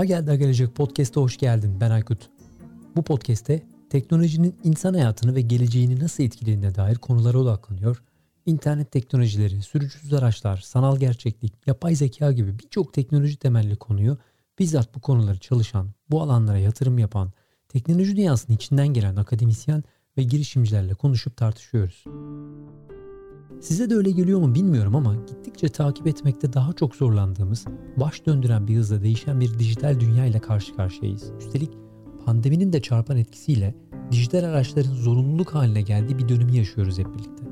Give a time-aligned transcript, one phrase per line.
[0.00, 1.80] Ha geldi gelecek podcast'a hoş geldin.
[1.80, 2.30] Ben Aykut.
[2.96, 8.02] Bu podcast'te teknolojinin insan hayatını ve geleceğini nasıl etkilediğine dair konulara odaklanıyor.
[8.46, 14.18] İnternet teknolojileri, sürücüsüz araçlar, sanal gerçeklik, yapay zeka gibi birçok teknoloji temelli konuyu
[14.58, 17.32] bizzat bu konuları çalışan, bu alanlara yatırım yapan,
[17.68, 19.84] teknoloji dünyasının içinden gelen akademisyen
[20.18, 22.04] ve girişimcilerle konuşup tartışıyoruz.
[23.60, 27.64] Size de öyle geliyor mu bilmiyorum ama gittikçe takip etmekte daha çok zorlandığımız,
[27.96, 31.32] baş döndüren bir hızla değişen bir dijital dünya ile karşı karşıyayız.
[31.40, 31.70] Üstelik
[32.24, 33.74] pandeminin de çarpan etkisiyle
[34.10, 37.44] dijital araçların zorunluluk haline geldiği bir dönemi yaşıyoruz hep birlikte.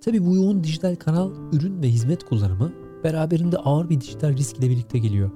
[0.00, 2.72] Tabi bu yoğun dijital kanal, ürün ve hizmet kullanımı
[3.04, 5.30] beraberinde ağır bir dijital risk ile birlikte geliyor.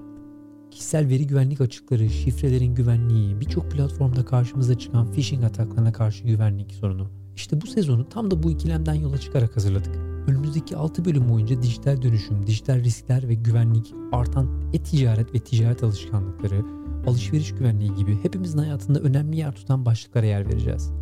[0.70, 7.19] Kişisel veri güvenlik açıkları, şifrelerin güvenliği, birçok platformda karşımıza çıkan phishing ataklarına karşı güvenlik sorunu,
[7.40, 9.96] işte bu sezonu tam da bu ikilemden yola çıkarak hazırladık.
[10.26, 16.62] Önümüzdeki 6 bölüm boyunca dijital dönüşüm, dijital riskler ve güvenlik, artan e-ticaret ve ticaret alışkanlıkları,
[17.06, 20.92] alışveriş güvenliği gibi hepimizin hayatında önemli yer tutan başlıklara yer vereceğiz.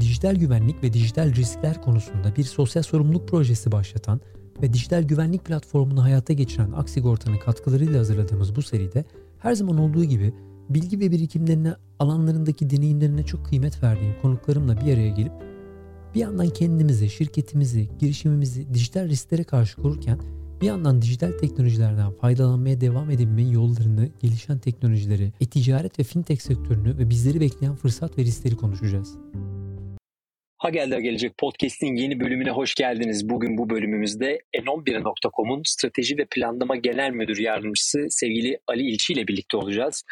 [0.00, 4.20] Dijital güvenlik ve dijital riskler konusunda bir sosyal sorumluluk projesi başlatan
[4.62, 9.04] ve dijital güvenlik platformunu hayata geçiren Aksigorta'nın katkılarıyla hazırladığımız bu seride
[9.46, 10.32] her zaman olduğu gibi
[10.68, 15.32] bilgi ve birikimlerine, alanlarındaki deneyimlerine çok kıymet verdiğim konuklarımla bir araya gelip
[16.14, 20.18] bir yandan kendimizi, şirketimizi, girişimimizi dijital risklere karşı korurken
[20.60, 27.10] bir yandan dijital teknolojilerden faydalanmaya devam edebilmenin yollarını, gelişen teknolojileri, e-ticaret ve fintech sektörünü ve
[27.10, 29.14] bizleri bekleyen fırsat ve riskleri konuşacağız.
[30.58, 33.28] Ha geldi gelecek podcast'in yeni bölümüne hoş geldiniz.
[33.28, 39.56] Bugün bu bölümümüzde n11.com'un strateji ve planlama genel müdür yardımcısı sevgili Ali İlçi ile birlikte
[39.56, 40.04] olacağız.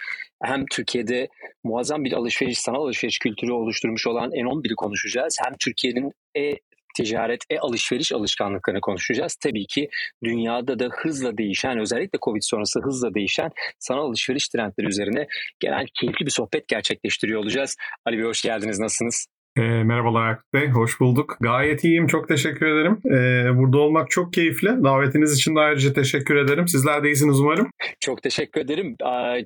[0.42, 1.28] Hem Türkiye'de
[1.64, 5.36] muazzam bir alışveriş, sanal alışveriş kültürü oluşturmuş olan N11'i konuşacağız.
[5.44, 6.54] Hem Türkiye'nin e
[6.96, 9.36] ticaret, e-alışveriş alışkanlıklarını konuşacağız.
[9.42, 9.88] Tabii ki
[10.24, 15.26] dünyada da hızla değişen, özellikle Covid sonrası hızla değişen sanal alışveriş trendleri üzerine
[15.60, 17.76] gelen keyifli bir sohbet gerçekleştiriyor olacağız.
[18.06, 19.33] Ali Bey hoş geldiniz, nasılsınız?
[19.56, 21.36] E, merhabalar Aykut Bey, hoş bulduk.
[21.40, 22.98] Gayet iyiyim, çok teşekkür ederim.
[23.06, 24.68] E, burada olmak çok keyifli.
[24.84, 26.68] Davetiniz için de ayrıca teşekkür ederim.
[26.68, 27.70] Sizler de iyisiniz umarım.
[28.00, 28.96] Çok teşekkür ederim.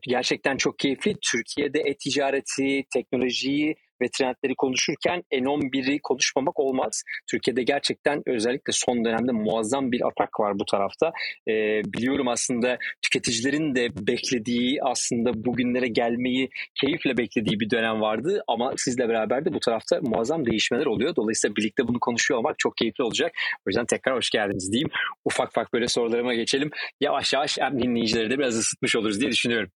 [0.02, 1.14] Gerçekten çok keyifli.
[1.32, 7.02] Türkiye'de e-ticareti, teknolojiyi ve trendleri konuşurken N11'i konuşmamak olmaz.
[7.30, 11.12] Türkiye'de gerçekten özellikle son dönemde muazzam bir atak var bu tarafta.
[11.48, 11.52] E,
[11.84, 16.48] biliyorum aslında tüketicilerin de beklediği aslında bugünlere gelmeyi
[16.80, 21.16] keyifle beklediği bir dönem vardı ama sizle beraber de bu tarafta muazzam değişmeler oluyor.
[21.16, 23.32] Dolayısıyla birlikte bunu konuşuyor olmak çok keyifli olacak.
[23.66, 24.88] O yüzden tekrar hoş geldiniz diyeyim.
[25.24, 26.70] Ufak ufak böyle sorularıma geçelim.
[27.00, 29.70] Yavaş yavaş hem dinleyicileri de biraz ısıtmış oluruz diye düşünüyorum.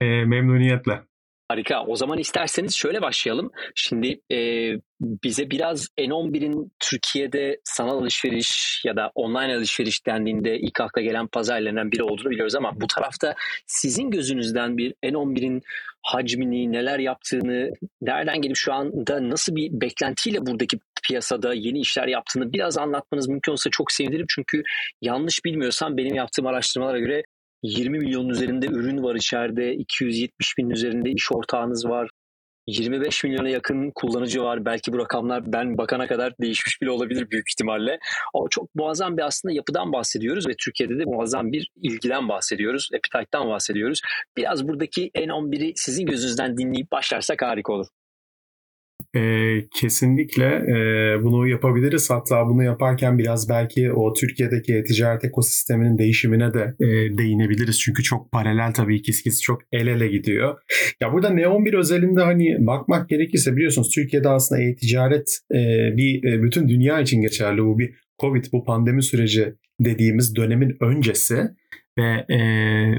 [0.00, 1.02] E, memnuniyetle.
[1.48, 1.84] Harika.
[1.86, 3.50] O zaman isterseniz şöyle başlayalım.
[3.74, 4.38] Şimdi e,
[5.00, 11.92] bize biraz N11'in Türkiye'de sanal alışveriş ya da online alışveriş dendiğinde ilk akla gelen pazarlarından
[11.92, 13.34] biri olduğunu biliyoruz ama bu tarafta
[13.66, 15.62] sizin gözünüzden bir N11'in
[16.02, 17.70] hacmini, neler yaptığını,
[18.00, 20.78] nereden gelip şu anda nasıl bir beklentiyle buradaki
[21.08, 24.26] piyasada yeni işler yaptığını biraz anlatmanız mümkün olsa çok sevinirim.
[24.28, 24.62] Çünkü
[25.02, 27.22] yanlış bilmiyorsam benim yaptığım araştırmalara göre
[27.66, 32.10] 20 milyonun üzerinde ürün var içeride, 270 bin üzerinde iş ortağınız var.
[32.66, 34.64] 25 milyona yakın kullanıcı var.
[34.64, 37.98] Belki bu rakamlar ben bakana kadar değişmiş bile olabilir büyük ihtimalle.
[38.32, 42.88] O çok muazzam bir aslında yapıdan bahsediyoruz ve Türkiye'de de muazzam bir ilgiden bahsediyoruz.
[42.94, 44.00] Appetite'dan bahsediyoruz.
[44.36, 47.86] Biraz buradaki N11'i sizin gözünüzden dinleyip başlarsak harika olur.
[49.16, 49.20] E,
[49.74, 50.76] kesinlikle e,
[51.22, 52.10] bunu yapabiliriz.
[52.10, 56.86] Hatta bunu yaparken biraz belki o Türkiye'deki ticaret ekosisteminin değişimine de e,
[57.18, 57.80] değinebiliriz.
[57.80, 60.58] Çünkü çok paralel tabii ki ikisi çok el ele gidiyor.
[61.00, 65.58] Ya burada Neon 1 özelinde hani bakmak gerekirse biliyorsunuz Türkiye'de aslında e-ticaret e,
[65.96, 67.62] bir e, bütün dünya için geçerli.
[67.62, 71.50] Bu bir Covid, bu pandemi süreci dediğimiz dönemin öncesi
[71.98, 72.38] ve e,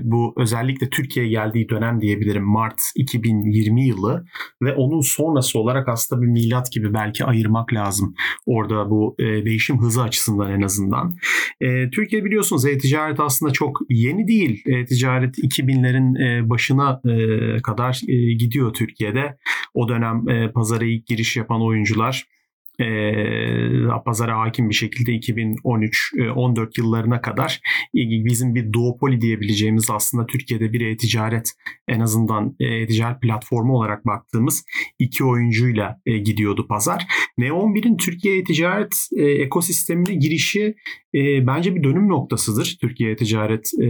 [0.03, 4.25] bu özellikle Türkiye'ye geldiği dönem diyebilirim Mart 2020 yılı
[4.61, 8.15] ve onun sonrası olarak aslında bir milat gibi belki ayırmak lazım
[8.45, 11.15] orada bu e, değişim hızı açısından en azından.
[11.61, 14.63] E, Türkiye biliyorsunuz e-ticaret aslında çok yeni değil.
[14.65, 19.37] E-ticaret 2000'lerin e, başına e, kadar e, gidiyor Türkiye'de.
[19.73, 22.36] O dönem e, pazara ilk giriş yapan oyuncular
[22.79, 27.59] e, pazara hakim bir şekilde 2013-14 e, yıllarına kadar
[27.93, 31.51] bizim bir duopoli diyebileceğimiz aslında Türkiye'de bir e-ticaret
[31.87, 34.65] en azından e-ticaret platformu olarak baktığımız
[34.99, 37.07] iki oyuncuyla e, gidiyordu pazar.
[37.39, 40.75] Neon1'in Türkiye e-ticaret e, ekosistemine girişi
[41.15, 43.87] e, bence bir dönüm noktasıdır Türkiye e-ticaret e,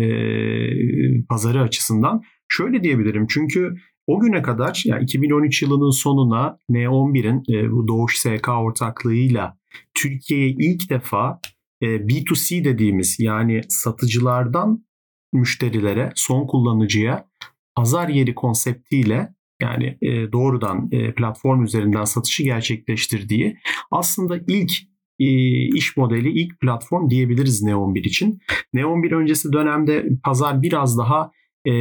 [1.30, 2.22] pazarı açısından.
[2.50, 3.74] Şöyle diyebilirim çünkü
[4.08, 9.58] o güne kadar yani 2013 yılının sonuna N11'in e, bu Doğuş SK ortaklığıyla
[9.94, 11.40] Türkiye'ye ilk defa
[11.82, 14.86] e, B2C dediğimiz yani satıcılardan
[15.34, 17.28] müşterilere, son kullanıcıya
[17.76, 23.58] pazar yeri konseptiyle yani e, doğrudan e, platform üzerinden satışı gerçekleştirdiği
[23.92, 24.72] aslında ilk
[25.20, 25.28] e,
[25.76, 28.40] iş modeli, ilk platform diyebiliriz Neon 1 için.
[28.74, 31.32] Neon 1 öncesi dönemde pazar biraz daha
[31.68, 31.74] e,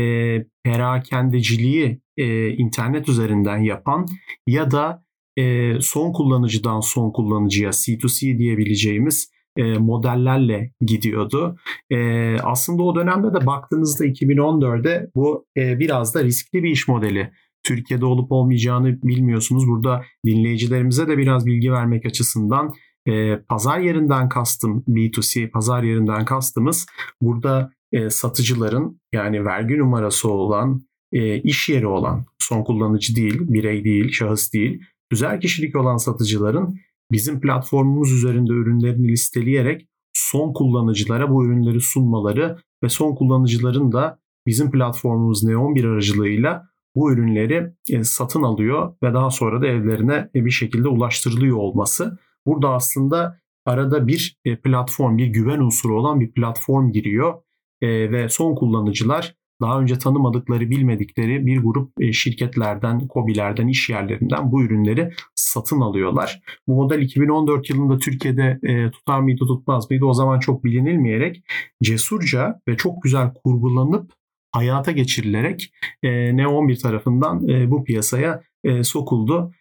[0.65, 4.07] perakendeciliği e, internet üzerinden yapan
[4.47, 5.05] ya da
[5.39, 11.57] e, son kullanıcıdan son kullanıcıya C2C diyebileceğimiz e, modellerle gidiyordu.
[11.91, 11.97] E,
[12.41, 17.31] aslında o dönemde de baktığınızda 2014'de bu e, biraz da riskli bir iş modeli.
[17.63, 19.69] Türkiye'de olup olmayacağını bilmiyorsunuz.
[19.69, 22.73] Burada dinleyicilerimize de biraz bilgi vermek açısından
[23.09, 26.87] e, pazar yerinden kastım B2C pazar yerinden kastımız
[27.21, 30.81] burada e, satıcıların yani vergi numarası olan
[31.13, 36.77] e, iş yeri olan son kullanıcı değil, birey değil, şahıs değil, güzel kişilik olan satıcıların
[37.13, 44.71] bizim platformumuz üzerinde ürünlerini listeleyerek son kullanıcılara bu ürünleri sunmaları ve son kullanıcıların da bizim
[44.71, 50.51] platformumuz Neon bir aracılığıyla bu ürünleri e, satın alıyor ve daha sonra da evlerine bir
[50.51, 52.19] şekilde ulaştırılıyor olması.
[52.47, 57.35] Burada aslında arada bir e, platform, bir güven unsuru olan bir platform giriyor
[57.83, 64.53] e, ve son kullanıcılar daha önce tanımadıkları, bilmedikleri bir grup e, şirketlerden, kobilerden, iş yerlerinden
[64.53, 66.41] bu ürünleri satın alıyorlar.
[66.69, 71.43] Bu model 2014 yılında Türkiye'de e, tutar mıydı tutmaz mıydı o zaman çok bilinilmeyerek
[71.83, 74.13] cesurca ve çok güzel kurgulanıp
[74.53, 75.73] hayata geçirilerek
[76.03, 78.43] e, Ne11 tarafından bu piyasaya
[78.83, 79.53] sokuldu.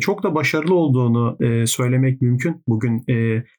[0.00, 1.36] Çok da başarılı olduğunu
[1.66, 2.62] söylemek mümkün.
[2.68, 3.04] Bugün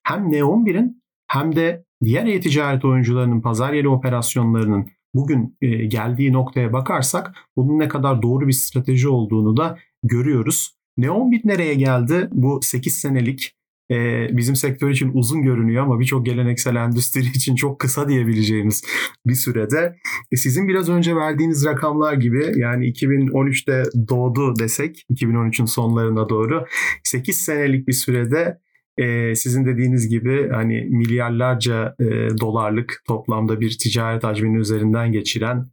[0.04, 1.01] hem Ne11'in
[1.32, 7.88] hem de diğer e-ticaret oyuncularının pazar yeri operasyonlarının bugün e, geldiği noktaya bakarsak bunun ne
[7.88, 10.76] kadar doğru bir strateji olduğunu da görüyoruz.
[10.98, 12.28] Neon nereye geldi?
[12.32, 13.56] Bu 8 senelik
[13.92, 18.84] e, bizim sektör için uzun görünüyor ama birçok geleneksel endüstri için çok kısa diyebileceğimiz
[19.26, 19.96] bir sürede.
[20.32, 26.66] E, sizin biraz önce verdiğiniz rakamlar gibi yani 2013'te doğdu desek 2013'ün sonlarına doğru
[27.04, 28.58] 8 senelik bir sürede
[28.98, 32.06] e, sizin dediğiniz gibi hani milyarlarca e,
[32.42, 35.70] dolarlık toplamda bir ticaret hacminin üzerinden geçiren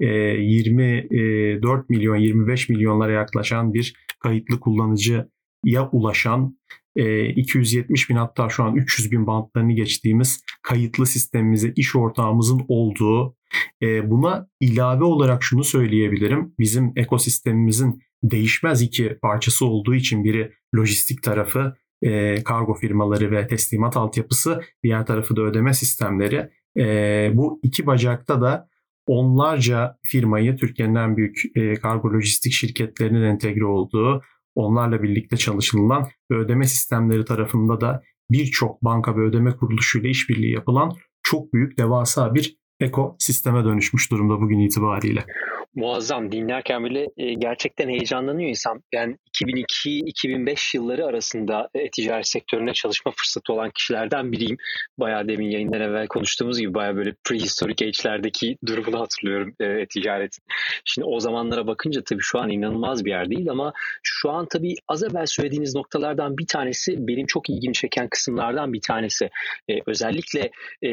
[0.00, 6.58] e, 24 milyon 25 milyonlara yaklaşan bir kayıtlı kullanıcıya ulaşan
[6.96, 13.36] 270 bin hatta şu an 300 bin bantlarını geçtiğimiz kayıtlı sistemimize iş ortağımızın olduğu
[13.82, 16.54] buna ilave olarak şunu söyleyebilirim.
[16.58, 23.96] Bizim ekosistemimizin değişmez iki parçası olduğu için biri lojistik tarafı e, kargo firmaları ve teslimat
[23.96, 26.50] altyapısı, diğer tarafı da ödeme sistemleri.
[26.78, 28.68] E, bu iki bacakta da
[29.06, 34.22] onlarca firmayı Türkiye'nin en büyük e, kargo lojistik şirketlerinin entegre olduğu,
[34.54, 40.92] onlarla birlikte çalışılan ve ödeme sistemleri tarafında da birçok banka ve ödeme kuruluşuyla işbirliği yapılan
[41.22, 45.24] çok büyük devasa bir ekosisteme dönüşmüş durumda bugün itibariyle
[45.74, 46.32] muazzam.
[46.32, 48.82] Dinlerken bile e, gerçekten heyecanlanıyor insan.
[48.92, 54.56] Yani 2002-2005 yılları arasında e, ticaret sektöründe çalışma fırsatı olan kişilerden biriyim.
[54.98, 60.44] Bayağı demin yayından evvel konuştuğumuz gibi bayağı böyle prehistorik age'lerdeki durumunu hatırlıyorum e, ticaretin.
[60.84, 64.74] Şimdi o zamanlara bakınca tabii şu an inanılmaz bir yer değil ama şu an tabii
[64.88, 69.30] az evvel söylediğiniz noktalardan bir tanesi benim çok ilgimi çeken kısımlardan bir tanesi.
[69.68, 70.50] E, özellikle
[70.84, 70.90] e,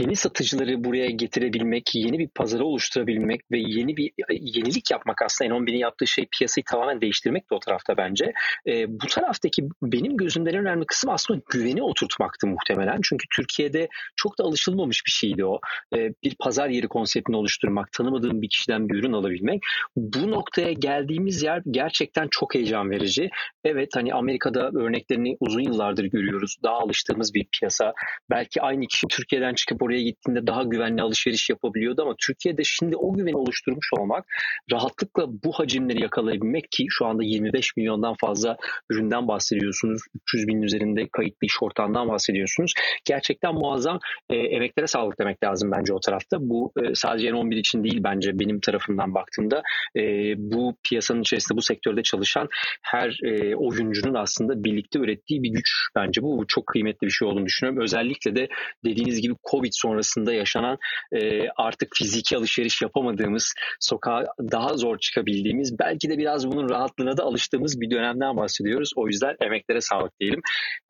[0.00, 5.78] yeni satıcıları buraya getirebilmek, yeni bir pazarı oluşturabilmek ve yeni bir yenilik yapmak aslında N11'in
[5.78, 8.32] yaptığı şey piyasayı tamamen değiştirmek de o tarafta bence.
[8.66, 13.00] E, bu taraftaki benim gözümden en önemli kısım aslında güveni oturtmaktı muhtemelen.
[13.02, 15.60] Çünkü Türkiye'de çok da alışılmamış bir şeydi o.
[15.96, 19.62] E, bir pazar yeri konseptini oluşturmak, tanımadığım bir kişiden bir ürün alabilmek.
[19.96, 23.30] Bu noktaya geldiğimiz yer gerçekten çok heyecan verici.
[23.64, 26.56] Evet hani Amerika'da örneklerini uzun yıllardır görüyoruz.
[26.62, 27.92] Daha alıştığımız bir piyasa.
[28.30, 32.96] Belki aynı kişi Türkiye'den ülkeden çıkıp oraya gittiğinde daha güvenli alışveriş yapabiliyordu ama Türkiye'de şimdi
[32.96, 34.24] o güveni oluşturmuş olmak
[34.72, 38.56] rahatlıkla bu hacimleri yakalayabilmek ki şu anda 25 milyondan fazla
[38.90, 40.02] üründen bahsediyorsunuz.
[40.14, 42.72] 300 bin üzerinde kayıtlı iş ortağından bahsediyorsunuz.
[43.04, 43.98] Gerçekten muazzam
[44.30, 46.36] e, emeklere sağlık demek lazım bence o tarafta.
[46.40, 49.62] Bu e, sadece N11 için değil bence benim tarafımdan baktığımda
[49.96, 50.02] e,
[50.36, 52.48] bu piyasanın içerisinde bu sektörde çalışan
[52.82, 56.38] her e, oyuncunun aslında birlikte ürettiği bir güç bence bu.
[56.38, 57.82] bu çok kıymetli bir şey olduğunu düşünüyorum.
[57.82, 58.48] Özellikle de
[58.84, 60.78] dediğiniz gibi Covid sonrasında yaşanan
[61.12, 67.22] e, artık fiziki alışveriş yapamadığımız, sokağa daha zor çıkabildiğimiz, belki de biraz bunun rahatlığına da
[67.22, 68.92] alıştığımız bir dönemden bahsediyoruz.
[68.96, 70.40] O yüzden emeklere sağlık diyelim.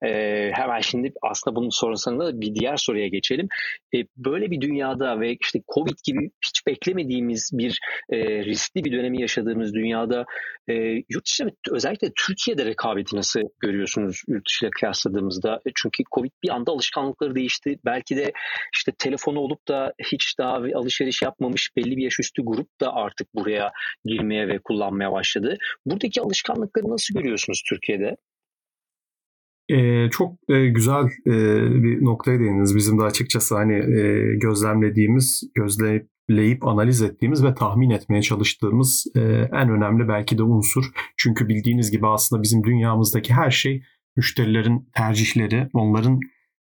[0.04, 0.08] E,
[0.52, 3.48] hemen şimdi aslında bunun sonrasında bir diğer soruya geçelim.
[3.94, 7.78] E, böyle bir dünyada ve işte Covid gibi hiç beklemediğimiz bir
[8.10, 10.24] e, riskli bir dönemi yaşadığımız dünyada
[10.68, 10.74] e,
[11.08, 15.60] yurt dışı özellikle Türkiye'de rekabeti nasıl görüyorsunuz yurt dışıyla kıyasladığımızda?
[15.66, 17.78] E, çünkü Covid bir anda alışkanlıkları değişti.
[17.84, 18.32] Belki de
[18.74, 23.34] işte telefonu olup da hiç daha alışveriş yapmamış belli bir yaş üstü grup da artık
[23.34, 23.72] buraya
[24.04, 25.56] girmeye ve kullanmaya başladı.
[25.86, 28.16] Buradaki alışkanlıkları nasıl görüyorsunuz Türkiye'de?
[29.68, 31.32] Ee, çok e, güzel e,
[31.82, 32.76] bir noktaya değindiniz.
[32.76, 39.20] Bizim de açıkçası hani e, gözlemlediğimiz, gözleyip analiz ettiğimiz ve tahmin etmeye çalıştığımız e,
[39.52, 40.84] en önemli belki de unsur.
[41.16, 43.82] Çünkü bildiğiniz gibi aslında bizim dünyamızdaki her şey
[44.16, 46.20] müşterilerin tercihleri, onların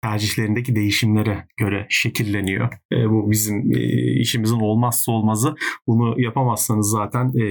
[0.02, 2.68] tercihlerindeki değişimlere göre şekilleniyor.
[2.92, 3.80] E, bu bizim e,
[4.20, 5.54] işimizin olmazsa olmazı.
[5.86, 7.44] Bunu yapamazsanız zaten e,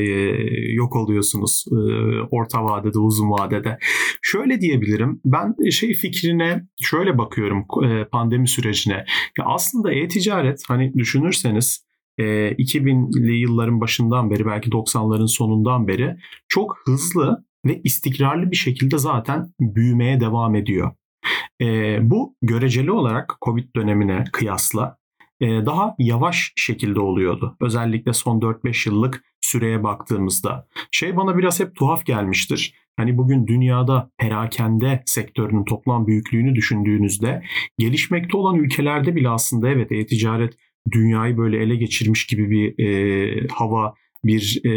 [0.74, 1.76] yok oluyorsunuz e,
[2.32, 3.78] orta vadede, uzun vadede.
[4.22, 5.22] Şöyle diyebilirim.
[5.26, 9.06] Ben şey fikrine şöyle bakıyorum e, pandemi sürecine.
[9.38, 11.88] Ya aslında e-ticaret hani düşünürseniz
[12.20, 16.16] 2000'li yılların başından beri belki 90'ların sonundan beri
[16.48, 20.92] çok hızlı ve istikrarlı bir şekilde zaten büyümeye devam ediyor.
[21.62, 24.98] E, bu göreceli olarak Covid dönemine kıyasla
[25.42, 27.58] e, daha yavaş şekilde oluyordu.
[27.62, 30.68] Özellikle son 4-5 yıllık süreye baktığımızda.
[30.92, 32.74] Şey bana biraz hep tuhaf gelmiştir.
[32.98, 37.44] Hani bugün dünyada perakende sektörünün toplam büyüklüğünü düşündüğünüzde
[37.78, 40.54] gelişmekte olan ülkelerde bile aslında evet e-ticaret
[40.92, 43.94] dünyayı böyle ele geçirmiş gibi bir e, hava,
[44.24, 44.74] bir e,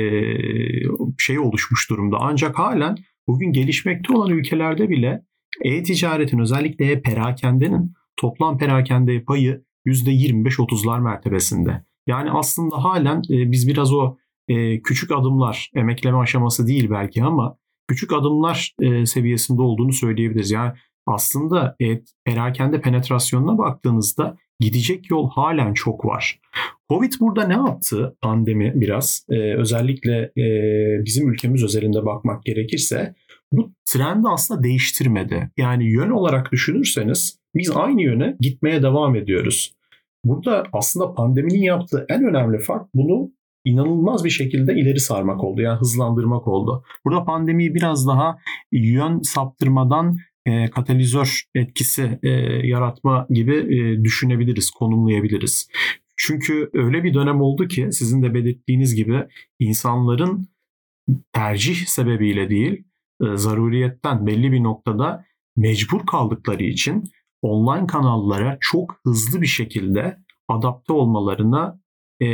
[1.18, 2.16] şey oluşmuş durumda.
[2.20, 2.96] Ancak halen
[3.28, 5.22] bugün gelişmekte olan ülkelerde bile
[5.64, 11.84] e-ticaretin özellikle perakendenin toplam perakende payı %25-30'lar mertebesinde.
[12.06, 14.16] Yani aslında halen e, biz biraz o
[14.48, 17.56] e, küçük adımlar, emekleme aşaması değil belki ama
[17.88, 20.50] küçük adımlar e, seviyesinde olduğunu söyleyebiliriz.
[20.50, 20.72] Yani
[21.06, 21.76] aslında
[22.24, 26.40] perakende penetrasyonuna baktığınızda gidecek yol halen çok var.
[26.88, 29.26] Covid burada ne yaptı pandemi biraz?
[29.30, 30.44] Ee, özellikle e,
[31.04, 33.14] bizim ülkemiz özelinde bakmak gerekirse
[33.52, 35.50] bu trendi aslında değiştirmedi.
[35.56, 39.74] Yani yön olarak düşünürseniz biz aynı yöne gitmeye devam ediyoruz.
[40.24, 43.30] Burada aslında pandeminin yaptığı en önemli fark bunu
[43.64, 45.60] inanılmaz bir şekilde ileri sarmak oldu.
[45.60, 46.84] Yani hızlandırmak oldu.
[47.04, 48.38] Burada pandemiyi biraz daha
[48.72, 50.16] yön saptırmadan
[50.46, 52.28] e, katalizör etkisi e,
[52.66, 55.68] yaratma gibi e, düşünebiliriz, konumlayabiliriz.
[56.16, 59.26] Çünkü öyle bir dönem oldu ki sizin de belirttiğiniz gibi
[59.58, 60.48] insanların
[61.32, 62.84] tercih sebebiyle değil,
[63.20, 65.24] zaruriyetten belli bir noktada
[65.56, 67.04] mecbur kaldıkları için
[67.42, 71.80] online kanallara çok hızlı bir şekilde adapte olmalarına
[72.20, 72.28] e,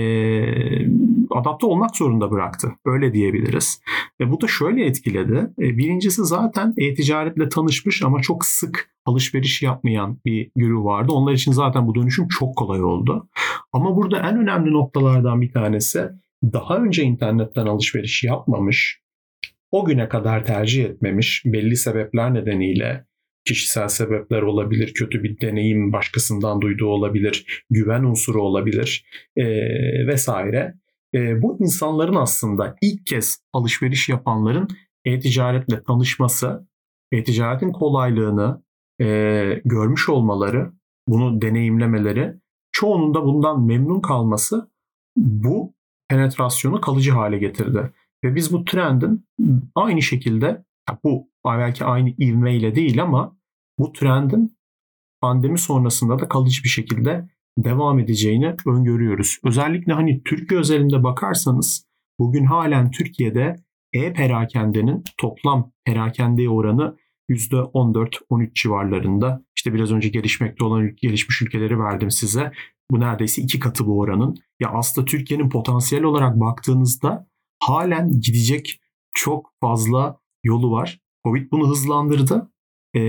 [1.30, 2.72] adapte olmak zorunda bıraktı.
[2.84, 3.80] Öyle diyebiliriz.
[4.20, 5.50] Ve bu da şöyle etkiledi.
[5.58, 11.12] E, birincisi zaten e-ticaretle tanışmış ama çok sık alışveriş yapmayan bir güruh vardı.
[11.12, 13.28] Onlar için zaten bu dönüşüm çok kolay oldu.
[13.72, 16.08] Ama burada en önemli noktalardan bir tanesi
[16.42, 19.00] daha önce internetten alışveriş yapmamış,
[19.70, 23.06] o güne kadar tercih etmemiş belli sebepler nedeniyle
[23.46, 29.06] kişisel sebepler olabilir, kötü bir deneyim başkasından duyduğu olabilir, güven unsuru olabilir
[29.36, 29.44] e,
[30.06, 30.74] vesaire.
[31.14, 34.68] E, bu insanların aslında ilk kez alışveriş yapanların
[35.04, 36.68] e-ticaretle tanışması,
[37.12, 38.62] e-ticaretin kolaylığını
[39.00, 39.06] e,
[39.64, 40.72] görmüş olmaları,
[41.08, 42.34] bunu deneyimlemeleri,
[42.72, 44.70] çoğunun da bundan memnun kalması
[45.16, 45.74] bu
[46.08, 47.92] penetrasyonu kalıcı hale getirdi.
[48.26, 49.24] Ve biz bu trendin
[49.74, 50.64] aynı şekilde
[51.04, 53.36] bu belki aynı ivmeyle değil ama
[53.78, 54.56] bu trendin
[55.20, 57.28] pandemi sonrasında da kalıcı bir şekilde
[57.58, 59.38] devam edeceğini öngörüyoruz.
[59.44, 61.86] Özellikle hani Türkiye özelinde bakarsanız
[62.18, 63.56] bugün halen Türkiye'de
[63.92, 66.96] e-perakendenin toplam perakende oranı
[67.30, 69.42] %14-13 civarlarında.
[69.56, 72.52] İşte biraz önce gelişmekte olan gelişmiş ülkeleri verdim size.
[72.90, 74.36] Bu neredeyse iki katı bu oranın.
[74.60, 77.26] Ya aslında Türkiye'nin potansiyel olarak baktığınızda
[77.58, 78.80] halen gidecek
[79.14, 81.00] çok fazla yolu var.
[81.24, 82.52] Covid bunu hızlandırdı
[82.94, 83.00] e,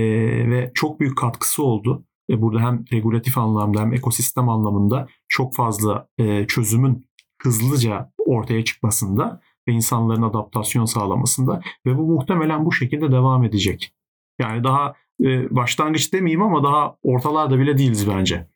[0.50, 2.04] ve çok büyük katkısı oldu.
[2.30, 7.08] E, burada hem regulatif anlamda hem ekosistem anlamında çok fazla e, çözümün
[7.42, 13.94] hızlıca ortaya çıkmasında ve insanların adaptasyon sağlamasında ve bu muhtemelen bu şekilde devam edecek.
[14.40, 18.48] Yani daha e, başlangıç demeyeyim ama daha ortalarda bile değiliz bence.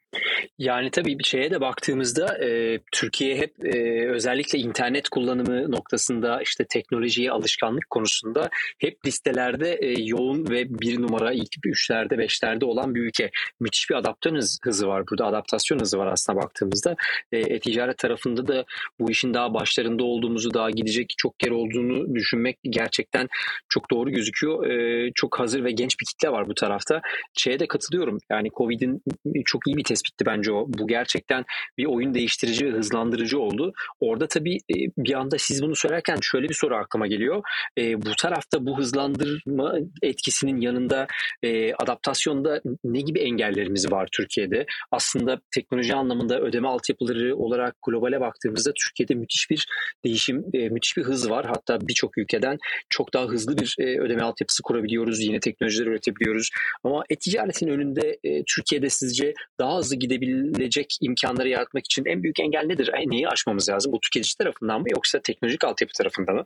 [0.59, 6.65] Yani tabii bir şeye de baktığımızda e, Türkiye hep e, özellikle internet kullanımı noktasında işte
[6.65, 13.01] teknolojiye alışkanlık konusunda hep listelerde e, yoğun ve bir numara ilk üçlerde beşlerde olan bir
[13.01, 13.31] ülke.
[13.61, 16.97] Müthiş bir adaptasyon hızı var burada adaptasyon hızı var aslında baktığımızda.
[17.33, 18.65] E, e-ticaret tarafında da
[19.01, 23.29] bu işin daha başlarında olduğumuzu daha gidecek çok yer olduğunu düşünmek gerçekten
[23.69, 24.67] çok doğru gözüküyor.
[24.67, 27.01] E, çok hazır ve genç bir kitle var bu tarafta.
[27.35, 29.03] Şeye de katılıyorum yani Covid'in
[29.45, 30.67] çok iyi bir tespitti bence o.
[30.69, 31.45] Bu gerçekten
[31.79, 33.73] bir oyun değiştirici ve hızlandırıcı oldu.
[34.01, 37.43] Orada tabii e, bir anda siz bunu söylerken şöyle bir soru aklıma geliyor.
[37.79, 41.07] E, bu tarafta bu hızlandırma etkisinin yanında
[41.43, 44.67] e, adaptasyonda ne gibi engellerimiz var Türkiye'de?
[44.91, 49.67] Aslında teknoloji anlamında ödeme altyapıları olarak globale baktığımızda Türkiye'de müthiş bir
[50.05, 51.47] değişim, müthiş bir hız var.
[51.47, 52.59] Hatta birçok ülkeden
[52.89, 55.21] çok daha hızlı bir ödeme altyapısı kurabiliyoruz.
[55.21, 56.51] Yine teknolojiler üretebiliyoruz.
[56.85, 62.91] Ama e-ticaretin önünde Türkiye'de sizce daha hızlı gidebilecek imkanları yaratmak için en büyük engel nedir?
[63.07, 63.93] Neyi aşmamız lazım?
[63.93, 66.45] Bu tüketici tarafından mı yoksa teknolojik altyapı tarafından mı?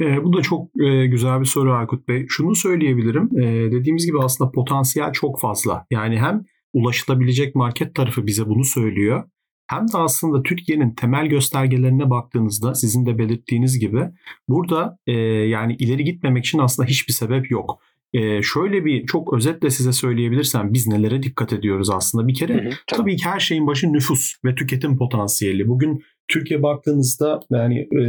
[0.00, 2.26] E, bu da çok e, güzel bir soru Aykut Bey.
[2.28, 3.30] Şunu söyleyebilirim.
[3.38, 5.86] E, dediğimiz gibi aslında potansiyel çok fazla.
[5.90, 9.24] Yani hem ulaşılabilecek market tarafı bize bunu söylüyor.
[9.66, 14.10] Hem de aslında Türkiye'nin temel göstergelerine baktığınızda sizin de belirttiğiniz gibi
[14.48, 17.80] burada e, yani ileri gitmemek için aslında hiçbir sebep yok.
[18.12, 22.28] Ee, şöyle bir çok özetle size söyleyebilirsem biz nelere dikkat ediyoruz aslında.
[22.28, 22.76] Bir kere hı hı, tamam.
[22.86, 25.68] tabii ki her şeyin başı nüfus ve tüketim potansiyeli.
[25.68, 28.02] Bugün Türkiye baktığınızda yani e,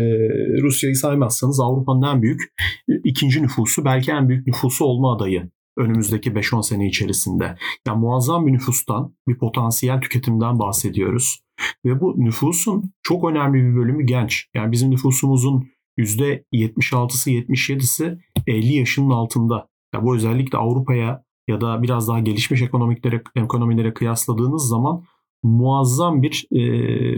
[0.61, 2.41] Rusya'yı saymazsanız Avrupa'nın en büyük
[2.89, 7.55] e, ikinci nüfusu belki en büyük nüfusu olma adayı önümüzdeki 5-10 sene içerisinde.
[7.87, 11.39] Yani muazzam bir nüfustan, bir potansiyel tüketimden bahsediyoruz.
[11.85, 14.47] Ve bu nüfusun çok önemli bir bölümü genç.
[14.55, 15.67] Yani bizim nüfusumuzun
[15.97, 19.70] %76'sı 77'si 50 yaşının altında.
[19.93, 25.03] Ya bu özellikle Avrupa'ya ya da biraz daha gelişmiş ekonomiklere, ekonomilere kıyasladığınız zaman
[25.43, 26.61] muazzam bir e,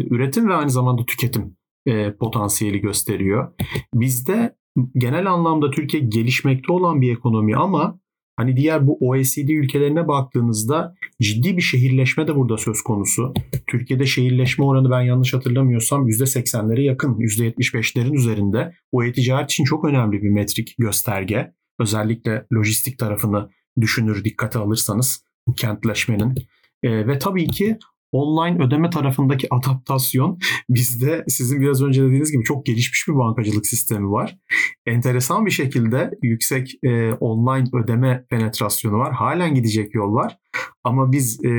[0.08, 3.54] üretim ve aynı zamanda tüketim e, potansiyeli gösteriyor.
[3.94, 4.56] Bizde
[4.98, 8.00] genel anlamda Türkiye gelişmekte olan bir ekonomi ama
[8.36, 13.34] hani diğer bu OECD ülkelerine baktığınızda ciddi bir şehirleşme de burada söz konusu.
[13.68, 18.74] Türkiye'de şehirleşme oranı ben yanlış hatırlamıyorsam %80'lere yakın, %75'lerin üzerinde.
[18.94, 21.54] Bu e-ticaret için çok önemli bir metrik gösterge.
[21.80, 23.50] Özellikle lojistik tarafını
[23.82, 26.36] düşünür dikkate alırsanız bu kentleşmenin.
[26.84, 27.78] E, ve tabii ki
[28.12, 30.40] online ödeme tarafındaki adaptasyon
[30.70, 34.38] bizde sizin biraz önce dediğiniz gibi çok gelişmiş bir bankacılık sistemi var.
[34.86, 39.14] Enteresan bir şekilde yüksek e, online ödeme penetrasyonu var.
[39.14, 40.38] Halen gidecek yol var.
[40.84, 41.50] Ama biz e,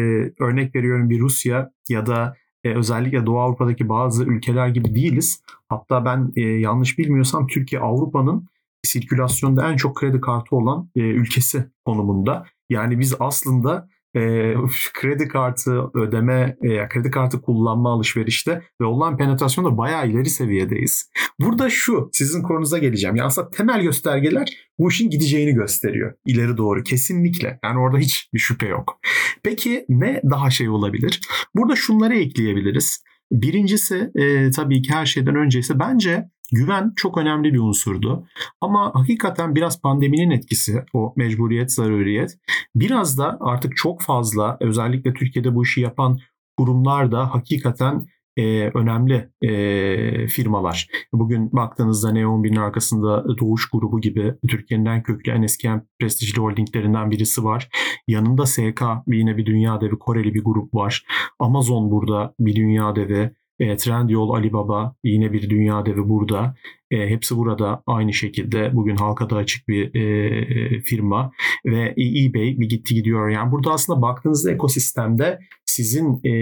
[0.40, 5.42] örnek veriyorum bir Rusya ya da e, özellikle Doğu Avrupa'daki bazı ülkeler gibi değiliz.
[5.68, 8.48] Hatta ben e, yanlış bilmiyorsam Türkiye Avrupa'nın
[8.86, 12.46] sirkülasyonda en çok kredi kartı olan e, ülkesi konumunda.
[12.70, 14.54] Yani biz aslında e,
[14.94, 21.10] kredi kartı ödeme, e, kredi kartı kullanma alışverişte ve olan penetrasyonda bayağı ileri seviyedeyiz.
[21.40, 23.16] Burada şu, sizin konunuza geleceğim.
[23.16, 26.14] Yani aslında temel göstergeler bu işin gideceğini gösteriyor.
[26.26, 27.58] ileri doğru kesinlikle.
[27.64, 29.00] Yani orada hiç bir şüphe yok.
[29.42, 31.20] Peki ne daha şey olabilir?
[31.54, 33.04] Burada şunları ekleyebiliriz.
[33.32, 38.26] Birincisi e, tabii ki her şeyden önce ise bence güven çok önemli bir unsurdu.
[38.60, 42.38] Ama hakikaten biraz pandeminin etkisi, o mecburiyet, zaruriyet
[42.74, 46.18] biraz da artık çok fazla özellikle Türkiye'de bu işi yapan
[46.56, 50.88] kurumlar da hakikaten e, önemli e, firmalar.
[51.12, 57.10] Bugün baktığınızda Neon arkasında Doğuş grubu gibi Türkiye'nin en köklü en eski en prestijli holdinglerinden
[57.10, 57.68] birisi var.
[58.08, 61.04] Yanında SK yine bir dünya devi Koreli bir grup var.
[61.38, 63.30] Amazon burada bir dünya devi.
[63.58, 66.54] E, Trendyol, Alibaba yine bir dünya devi burada.
[66.90, 71.30] E, hepsi burada aynı şekilde bugün halka da açık bir e, firma
[71.66, 73.28] ve eBay bir gitti gidiyor.
[73.28, 76.32] Yani burada aslında baktığınızda ekosistemde sizin e,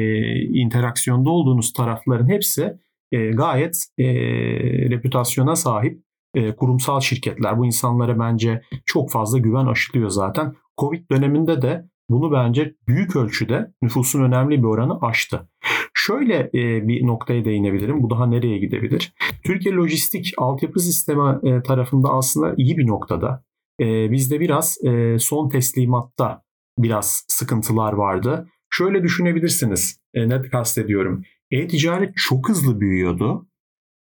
[0.42, 2.72] interaksiyonda olduğunuz tarafların hepsi
[3.12, 4.05] e, gayet e,
[4.90, 6.03] reputasyona sahip
[6.35, 7.59] e, kurumsal şirketler.
[7.59, 10.55] Bu insanlara bence çok fazla güven aşılıyor zaten.
[10.79, 15.48] Covid döneminde de bunu bence büyük ölçüde nüfusun önemli bir oranı aştı.
[16.07, 18.03] Şöyle e, bir noktaya değinebilirim.
[18.03, 19.12] Bu daha nereye gidebilir?
[19.45, 23.45] Türkiye lojistik altyapı sistemi e, tarafında aslında iyi bir noktada.
[23.81, 26.43] E, bizde biraz e, son teslimatta
[26.79, 28.49] biraz sıkıntılar vardı.
[28.71, 30.01] Şöyle düşünebilirsiniz.
[30.15, 31.23] E, ne kastediyorum?
[31.51, 33.49] E-ticaret çok hızlı büyüyordu.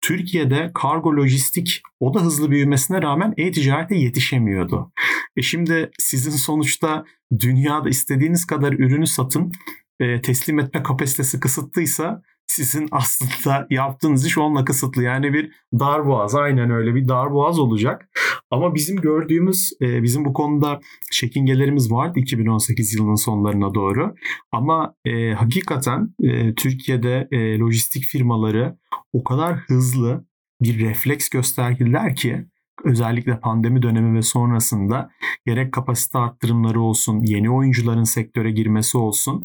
[0.00, 4.92] Türkiye'de kargo lojistik o da hızlı büyümesine rağmen e-ticarete yetişemiyordu.
[5.36, 7.04] E şimdi sizin sonuçta
[7.40, 9.52] dünyada istediğiniz kadar ürünü satın
[10.00, 15.02] e, teslim etme kapasitesi kısıtlıysa sizin aslında yaptığınız iş onunla kısıtlı.
[15.02, 18.08] Yani bir darboğaz aynen öyle bir darboğaz olacak.
[18.50, 20.80] Ama bizim gördüğümüz e, bizim bu konuda
[21.12, 24.14] çekingelerimiz vardı 2018 yılının sonlarına doğru.
[24.52, 28.76] Ama e, hakikaten e, Türkiye'de e, lojistik firmaları
[29.12, 30.26] o kadar hızlı
[30.62, 32.46] bir refleks gösterdiler ki
[32.84, 35.10] özellikle pandemi dönemi ve sonrasında
[35.46, 39.44] gerek kapasite arttırımları olsun, yeni oyuncuların sektöre girmesi olsun,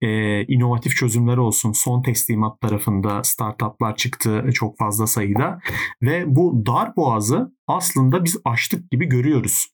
[0.00, 1.72] e, inovatif çözümler olsun.
[1.72, 5.58] Son teslimat tarafında startuplar çıktı çok fazla sayıda
[6.02, 9.66] ve bu dar boğazı aslında biz açtık gibi görüyoruz.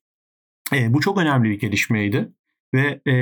[0.73, 2.33] E, bu çok önemli bir gelişmeydi.
[2.75, 3.15] Ve e,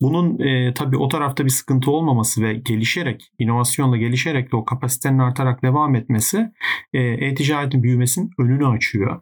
[0.00, 5.18] bunun e, tabii o tarafta bir sıkıntı olmaması ve gelişerek, inovasyonla gelişerek de o kapasitenin
[5.18, 6.52] artarak devam etmesi
[6.92, 9.20] e, e-ticaretin büyümesinin önünü açıyor.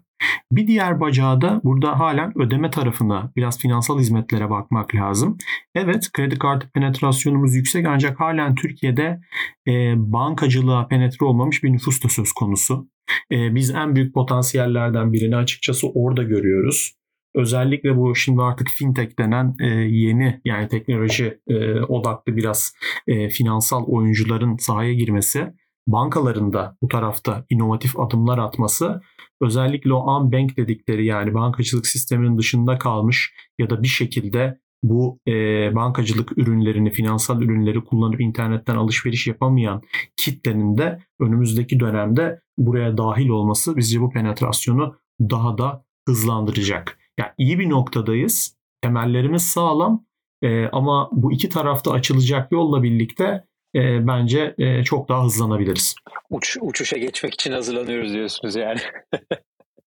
[0.52, 5.38] Bir diğer bacağı da burada halen ödeme tarafına biraz finansal hizmetlere bakmak lazım.
[5.74, 9.20] Evet kredi kartı penetrasyonumuz yüksek ancak halen Türkiye'de
[9.68, 12.88] e, bankacılığa penetre olmamış bir nüfus da söz konusu.
[13.32, 16.97] E, biz en büyük potansiyellerden birini açıkçası orada görüyoruz.
[17.38, 22.72] Özellikle bu şimdi artık fintech denen e, yeni yani teknoloji e, odaklı biraz
[23.06, 25.52] e, finansal oyuncuların sahaya girmesi,
[25.86, 29.00] bankalarında bu tarafta inovatif adımlar atması
[29.42, 35.32] özellikle o unbank dedikleri yani bankacılık sisteminin dışında kalmış ya da bir şekilde bu e,
[35.74, 39.82] bankacılık ürünlerini, finansal ürünleri kullanıp internetten alışveriş yapamayan
[40.16, 46.97] kitlenin de önümüzdeki dönemde buraya dahil olması bizce bu penetrasyonu daha da hızlandıracak.
[47.18, 48.58] Yani iyi bir noktadayız.
[48.82, 50.06] Temellerimiz sağlam
[50.42, 55.94] e, ama bu iki tarafta açılacak yolla birlikte e, bence e, çok daha hızlanabiliriz.
[56.30, 58.80] Uç, uçuşa geçmek için hazırlanıyoruz diyorsunuz yani.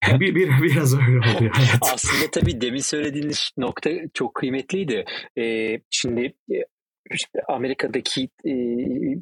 [0.20, 1.56] bir, bir biraz öyle oluyor.
[1.60, 1.94] Evet.
[1.94, 5.06] Aslında tabii demin söylediğiniz nokta çok kıymetliydi.
[5.38, 6.56] Ee, şimdi e,
[7.48, 8.54] Amerika'daki e,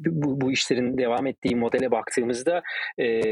[0.04, 2.62] bu, bu işlerin devam ettiği modele baktığımızda
[2.98, 3.22] e,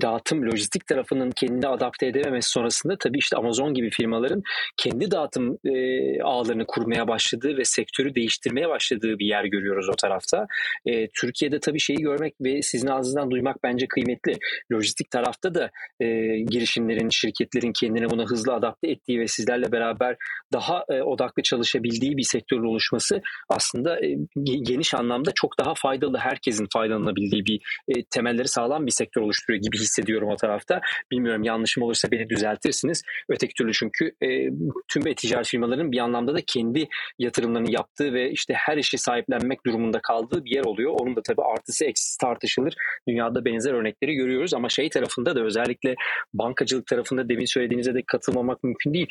[0.00, 4.42] dağıtım lojistik tarafının kendini adapte edememesi sonrasında tabii işte Amazon gibi firmaların
[4.76, 10.46] kendi dağıtım e, ağlarını kurmaya başladığı ve sektörü değiştirmeye başladığı bir yer görüyoruz o tarafta.
[10.86, 14.38] E, Türkiye'de tabii şeyi görmek ve sizin ağzınızdan duymak bence kıymetli.
[14.72, 16.06] Lojistik tarafta da e,
[16.38, 20.16] girişimlerin, şirketlerin kendini buna hızlı adapte ettiği ve sizlerle beraber
[20.52, 23.22] daha e, odaklı çalışabildiği bir sektörün oluşması
[23.54, 24.16] aslında e,
[24.62, 29.78] geniş anlamda çok daha faydalı, herkesin faydalanabildiği bir e, temelleri sağlam bir sektör oluşturuyor gibi
[29.78, 30.80] hissediyorum o tarafta.
[31.10, 33.02] Bilmiyorum yanlışım olursa beni düzeltirsiniz.
[33.28, 34.28] Öteki türlü çünkü e,
[34.88, 36.88] tüm e-ticaret firmalarının bir anlamda da kendi
[37.18, 40.92] yatırımlarını yaptığı ve işte her işi sahiplenmek durumunda kaldığı bir yer oluyor.
[41.00, 42.74] Onun da tabii artısı eksisi tartışılır.
[43.08, 45.94] Dünyada benzer örnekleri görüyoruz ama şey tarafında da özellikle
[46.34, 49.06] bankacılık tarafında demin söylediğinize de katılmamak mümkün değil.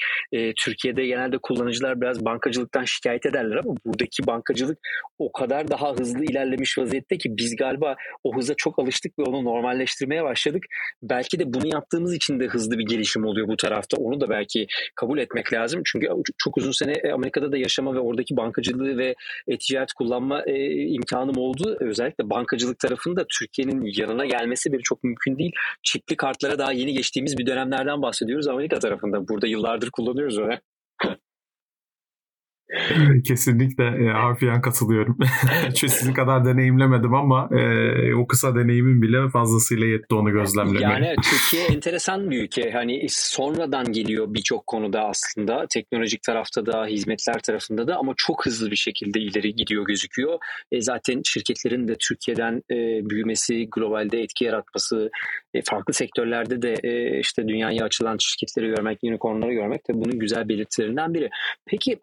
[0.56, 4.80] Türkiye'de genelde kullanıcılar biraz bankacılıktan şikayet ederler ama buradaki bankacılık
[5.20, 9.46] o kadar daha hızlı ilerlemiş vaziyette ki biz galiba o hıza çok alıştık ve onu
[9.46, 10.66] normalleştirmeye başladık.
[11.02, 13.98] Belki de bunu yaptığımız için de hızlı bir gelişim oluyor bu tarafta.
[13.98, 15.82] Onu da belki kabul etmek lazım.
[15.86, 16.08] Çünkü
[16.38, 19.16] çok uzun sene e, Amerika'da da yaşama ve oradaki bankacılığı ve
[19.60, 21.78] ticaret kullanma e, imkanım oldu.
[21.80, 25.52] Özellikle bankacılık tarafında Türkiye'nin yanına gelmesi bir çok mümkün değil.
[25.84, 29.28] Çipli kartlara daha yeni geçtiğimiz bir dönemlerden bahsediyoruz Amerika tarafında.
[29.28, 30.62] Burada yıllardır kullanıyoruz öyle.
[33.28, 35.18] Kesinlikle e, harfiyen katılıyorum.
[35.76, 40.84] Çünkü sizin kadar deneyimlemedim ama e, o kısa deneyimin bile fazlasıyla yetti onu gözlemlemeye.
[40.84, 42.72] Yani Türkiye enteresan bir ülke.
[42.72, 45.66] Hani sonradan geliyor birçok konuda aslında.
[45.70, 50.40] Teknolojik tarafta da, hizmetler tarafında da ama çok hızlı bir şekilde ileri gidiyor gözüküyor.
[50.72, 52.76] E, zaten şirketlerin de Türkiye'den e,
[53.10, 55.10] büyümesi, globalde etki yaratması,
[55.54, 60.50] e, farklı sektörlerde de e, işte dünyaya açılan şirketleri görmek, unicornları görmek de bunun güzel
[60.50, 61.30] belirtilerinden biri.
[61.66, 62.00] Peki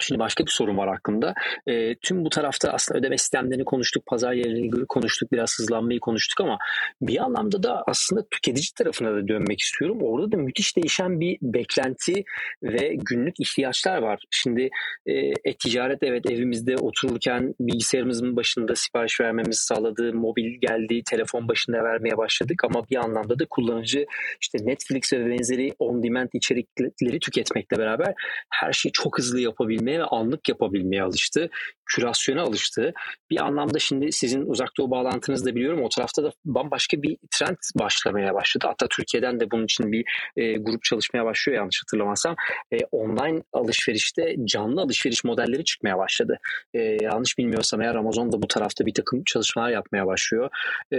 [0.00, 1.34] Şimdi başka bir sorun var aklımda.
[1.66, 6.58] E, tüm bu tarafta aslında ödeme sistemlerini konuştuk, pazar yerini konuştuk, biraz hızlanmayı konuştuk ama
[7.02, 9.98] bir anlamda da aslında tüketici tarafına da dönmek istiyorum.
[10.02, 12.24] Orada da müthiş değişen bir beklenti
[12.62, 14.22] ve günlük ihtiyaçlar var.
[14.30, 14.68] Şimdi
[15.06, 15.12] e,
[15.44, 22.64] e-ticaret evet evimizde otururken bilgisayarımızın başında sipariş vermemiz sağladığı, mobil geldi, telefon başında vermeye başladık
[22.64, 24.06] ama bir anlamda da kullanıcı
[24.40, 28.14] işte Netflix ve benzeri on demand içerikleri tüketmekle beraber
[28.50, 31.50] her şeyi çok hızlı yapabilmek yapabilmeye ve anlık yapabilmeye alıştı.
[31.86, 32.92] Kürasyona alıştı.
[33.30, 35.82] Bir anlamda şimdi sizin uzak doğu bağlantınızı da biliyorum.
[35.82, 38.66] O tarafta da bambaşka bir trend başlamaya başladı.
[38.68, 40.04] Hatta Türkiye'den de bunun için bir
[40.36, 42.36] e, grup çalışmaya başlıyor yanlış hatırlamazsam.
[42.72, 46.38] E, online alışverişte canlı alışveriş modelleri çıkmaya başladı.
[46.74, 50.50] E, yanlış bilmiyorsam eğer Amazon da bu tarafta bir takım çalışmalar yapmaya başlıyor.
[50.92, 50.98] E,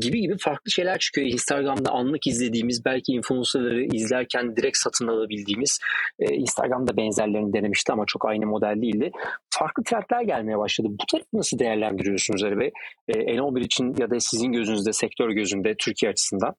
[0.00, 1.26] gibi gibi farklı şeyler çıkıyor.
[1.26, 5.78] Instagram'da anlık izlediğimiz belki influencerları izlerken direkt satın alabildiğimiz
[6.18, 9.10] e, Instagram'da benzerlerini denemişti ama çok aynı model değildi.
[9.50, 10.88] Farklı trendler gelmeye başladı.
[10.90, 12.70] Bu tarafı nasıl değerlendiriyorsunuz Ali Bey?
[13.08, 16.54] E, N11 için ya da sizin gözünüzde, sektör gözünde, Türkiye açısından?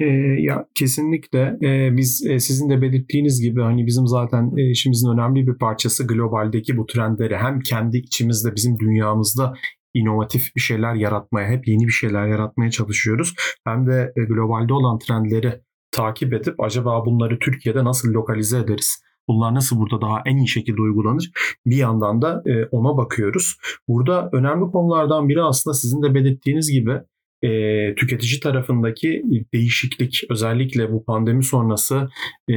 [0.00, 0.06] E,
[0.38, 5.46] ya kesinlikle e, biz e, sizin de belirttiğiniz gibi hani bizim zaten e, işimizin önemli
[5.46, 9.54] bir parçası globaldeki bu trendleri hem kendi içimizde bizim dünyamızda
[9.94, 13.34] inovatif bir şeyler yaratmaya, hep yeni bir şeyler yaratmaya çalışıyoruz.
[13.64, 15.60] Hem de e, globalde olan trendleri
[15.92, 19.02] takip edip acaba bunları Türkiye'de nasıl lokalize ederiz?
[19.28, 21.30] Bunlar nasıl burada daha en iyi şekilde uygulanır?
[21.66, 23.56] Bir yandan da e, ona bakıyoruz.
[23.88, 27.00] Burada önemli konulardan biri aslında sizin de belirttiğiniz gibi
[27.42, 27.48] e,
[27.94, 29.22] tüketici tarafındaki
[29.54, 32.08] değişiklik özellikle bu pandemi sonrası
[32.50, 32.54] e,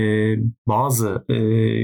[0.67, 1.35] bazı e,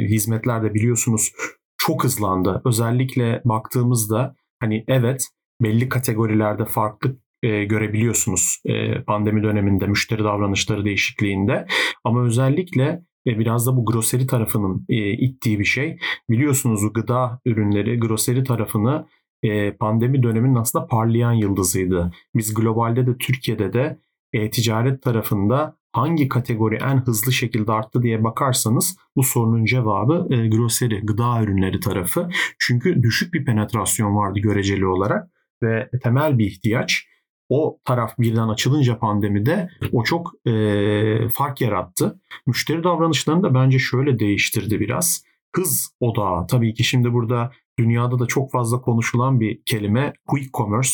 [0.08, 1.32] hizmetlerde biliyorsunuz
[1.78, 2.62] çok hızlandı.
[2.66, 5.28] Özellikle baktığımızda hani evet
[5.62, 11.66] belli kategorilerde farklı e, görebiliyorsunuz e, pandemi döneminde müşteri davranışları değişikliğinde
[12.04, 15.98] ama özellikle e, biraz da bu groseri tarafının e, ittiği bir şey.
[16.30, 19.08] Biliyorsunuz gıda ürünleri groseri tarafını
[19.44, 22.12] e, pandemi döneminin aslında parlayan yıldızıydı.
[22.36, 24.00] Biz globalde de Türkiye'de de
[24.34, 30.48] e, ticaret tarafında hangi kategori en hızlı şekilde arttı diye bakarsanız bu sorunun cevabı e,
[30.48, 32.30] groseri, gıda ürünleri tarafı.
[32.60, 35.30] Çünkü düşük bir penetrasyon vardı göreceli olarak
[35.64, 37.08] ve temel bir ihtiyaç.
[37.50, 42.20] O taraf birden açılınca pandemide o çok e, fark yarattı.
[42.48, 45.24] Müşteri davranışlarını da bence şöyle değiştirdi biraz.
[45.56, 46.48] Hız odağı.
[46.48, 50.92] Tabii ki şimdi burada dünyada da çok fazla konuşulan bir kelime quick commerce.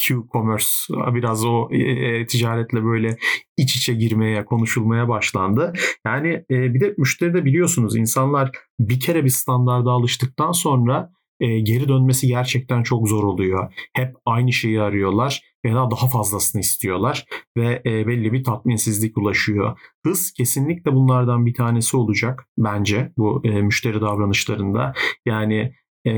[0.00, 3.16] Q-commerce biraz o e, e, ticaretle böyle
[3.56, 5.72] iç içe girmeye, konuşulmaya başlandı.
[6.06, 11.60] Yani e, bir de müşteri de biliyorsunuz insanlar bir kere bir standarda alıştıktan sonra e,
[11.60, 13.72] geri dönmesi gerçekten çok zor oluyor.
[13.92, 17.24] Hep aynı şeyi arıyorlar veya daha fazlasını istiyorlar
[17.56, 19.78] ve e, belli bir tatminsizlik ulaşıyor.
[20.06, 24.92] Hız kesinlikle bunlardan bir tanesi olacak bence bu e, müşteri davranışlarında.
[25.26, 25.74] Yani
[26.06, 26.14] e,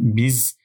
[0.00, 0.58] biz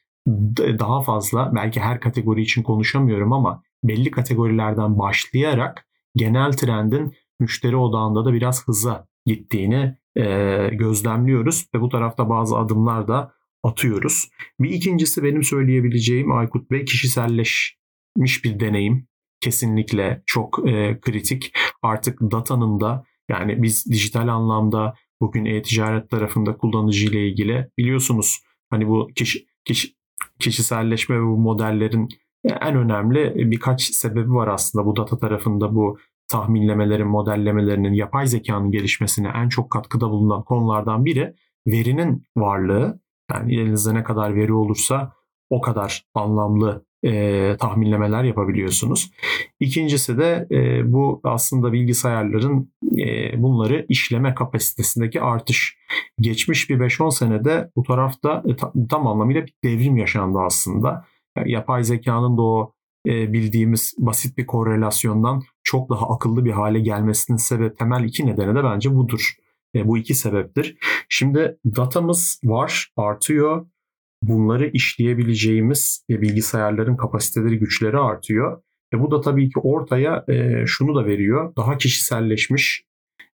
[0.57, 8.25] daha fazla belki her kategori için konuşamıyorum ama belli kategorilerden başlayarak genel trendin müşteri odağında
[8.25, 10.25] da biraz hıza gittiğini e,
[10.71, 14.29] gözlemliyoruz ve bu tarafta bazı adımlar da atıyoruz.
[14.59, 16.85] Bir ikincisi benim söyleyebileceğim Aykut Bey
[18.17, 19.07] kişiselleşmiş bir deneyim.
[19.41, 21.53] Kesinlikle çok e, kritik.
[21.81, 28.87] Artık datanın da yani biz dijital anlamda bugün e-ticaret tarafında kullanıcı ile ilgili biliyorsunuz hani
[28.87, 29.95] bu kişi, kişi
[30.39, 32.09] kişiselleşme ve bu modellerin
[32.43, 35.97] en önemli birkaç sebebi var aslında bu data tarafında bu
[36.27, 41.35] tahminlemelerin, modellemelerinin, yapay zekanın gelişmesine en çok katkıda bulunan konulardan biri
[41.67, 42.99] verinin varlığı.
[43.31, 45.13] Yani elinizde ne kadar veri olursa
[45.49, 49.11] o kadar anlamlı e, tahminlemeler yapabiliyorsunuz.
[49.59, 55.77] İkincisi de e, bu aslında bilgisayarların e, bunları işleme kapasitesindeki artış.
[56.19, 61.05] Geçmiş bir 5-10 senede bu tarafta e, ta, tam anlamıyla bir devrim yaşandı aslında.
[61.37, 62.73] Yani yapay zekanın da o
[63.07, 68.55] e, bildiğimiz basit bir korelasyondan çok daha akıllı bir hale gelmesinin sebep temel iki nedeni
[68.55, 69.35] de bence budur.
[69.75, 70.77] E, bu iki sebeptir.
[71.09, 73.65] Şimdi datamız var, artıyor.
[74.21, 78.61] Bunları işleyebileceğimiz e, bilgisayarların kapasiteleri, güçleri artıyor.
[78.93, 81.53] E bu da tabii ki ortaya e, şunu da veriyor.
[81.57, 82.83] Daha kişiselleşmiş,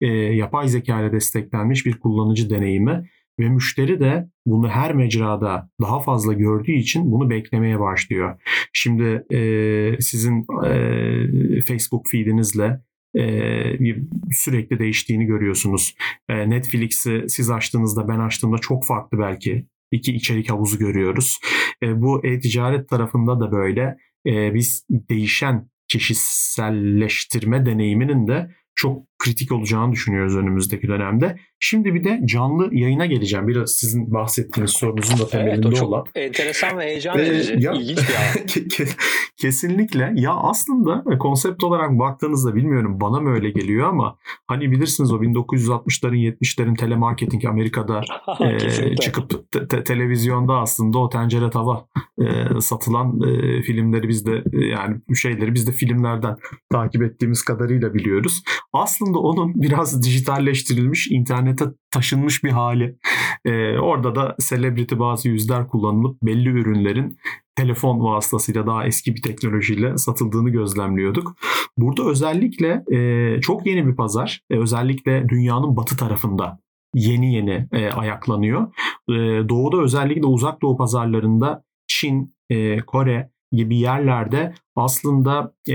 [0.00, 3.08] e, yapay zeka ile desteklenmiş bir kullanıcı deneyimi
[3.40, 8.40] ve müşteri de bunu her mecrada daha fazla gördüğü için bunu beklemeye başlıyor.
[8.72, 12.80] Şimdi e, sizin e, Facebook feedinizle
[13.16, 13.24] e,
[14.30, 15.94] sürekli değiştiğini görüyorsunuz.
[16.28, 21.38] E, Netflix'i siz açtığınızda ben açtığımda çok farklı belki iki içerik havuzu görüyoruz.
[21.82, 29.92] E, bu e-ticaret tarafında da böyle e, biz değişen kişiselleştirme deneyiminin de çok kritik olacağını
[29.92, 31.38] düşünüyoruz önümüzdeki dönemde.
[31.60, 33.48] Şimdi bir de canlı yayına geleceğim.
[33.48, 36.04] Biraz sizin bahsettiğiniz sorunuzun da temelinde evet, o çok olan.
[36.14, 37.52] enteresan ve heyecan verici.
[37.52, 38.86] Ee, ya, İlginç alan.
[39.36, 40.12] kesinlikle.
[40.16, 46.36] Ya aslında konsept olarak baktığınızda bilmiyorum bana mı öyle geliyor ama hani bilirsiniz o 1960'ların
[46.42, 48.00] 70'lerin telemarketing Amerika'da
[48.40, 51.86] e, çıkıp te- televizyonda aslında o tencere tava
[52.18, 56.36] e, satılan e, filmleri biz de e, yani şeyleri biz de filmlerden
[56.70, 58.42] takip ettiğimiz kadarıyla biliyoruz.
[58.72, 62.96] Aslında onun biraz dijitalleştirilmiş, internete taşınmış bir hali.
[63.44, 67.18] Ee, orada da celebrity bazı yüzler kullanılıp belli ürünlerin
[67.56, 71.36] telefon vasıtasıyla daha eski bir teknolojiyle satıldığını gözlemliyorduk.
[71.76, 76.58] Burada özellikle e, çok yeni bir pazar, e, özellikle dünyanın batı tarafında
[76.94, 78.72] yeni yeni e, ayaklanıyor.
[79.08, 79.14] E,
[79.48, 85.74] doğuda özellikle uzak doğu pazarlarında Çin, e, Kore gibi yerlerde aslında e,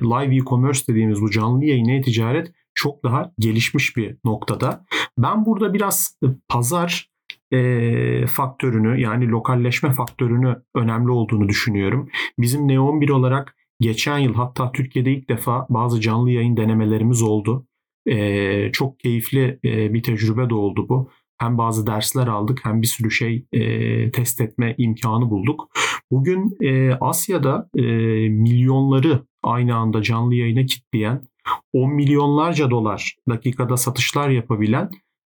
[0.00, 4.84] live e-commerce dediğimiz bu canlı yayın e-ticaret çok daha gelişmiş bir noktada.
[5.18, 7.10] Ben burada biraz pazar
[7.52, 12.08] e, faktörünü yani lokalleşme faktörünü önemli olduğunu düşünüyorum.
[12.38, 17.66] Bizim Neon 1 olarak geçen yıl hatta Türkiye'de ilk defa bazı canlı yayın denemelerimiz oldu.
[18.06, 21.10] E, çok keyifli e, bir tecrübe de oldu bu.
[21.38, 25.68] Hem bazı dersler aldık hem bir sürü şey e, test etme imkanı bulduk.
[26.10, 27.82] Bugün e, Asya'da e,
[28.28, 31.29] milyonları aynı anda canlı yayına kitleyen
[31.72, 34.90] 10 milyonlarca dolar dakikada satışlar yapabilen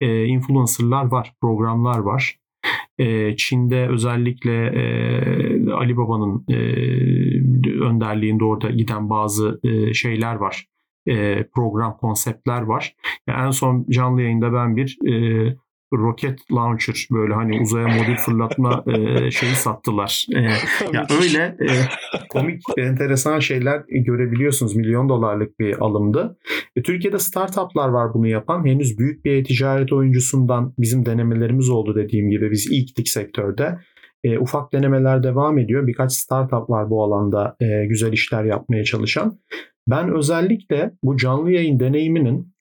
[0.01, 2.37] e, influencerlar var, programlar var.
[2.97, 5.95] E, Çin'de özellikle e, Ali
[6.49, 6.55] e,
[7.83, 10.65] önderliğinde orada giden bazı e, şeyler var.
[11.07, 12.95] E, program konseptler var.
[13.27, 15.45] Yani en son canlı yayında ben bir e,
[15.93, 20.25] roket launcher böyle hani uzaya modül fırlatma e, şeyi sattılar.
[20.35, 20.41] E,
[20.93, 21.69] ya öyle e,
[22.29, 24.75] komik enteresan şeyler görebiliyorsunuz.
[24.75, 26.37] Milyon dolarlık bir alımdı.
[26.75, 28.65] E, Türkiye'de startuplar var bunu yapan.
[28.65, 32.51] Henüz büyük bir ticaret oyuncusundan bizim denemelerimiz oldu dediğim gibi.
[32.51, 33.77] Biz ilktik sektörde.
[34.23, 35.87] E, ufak denemeler devam ediyor.
[35.87, 39.39] Birkaç startup var bu alanda e, güzel işler yapmaya çalışan.
[39.87, 42.53] Ben özellikle bu canlı yayın deneyiminin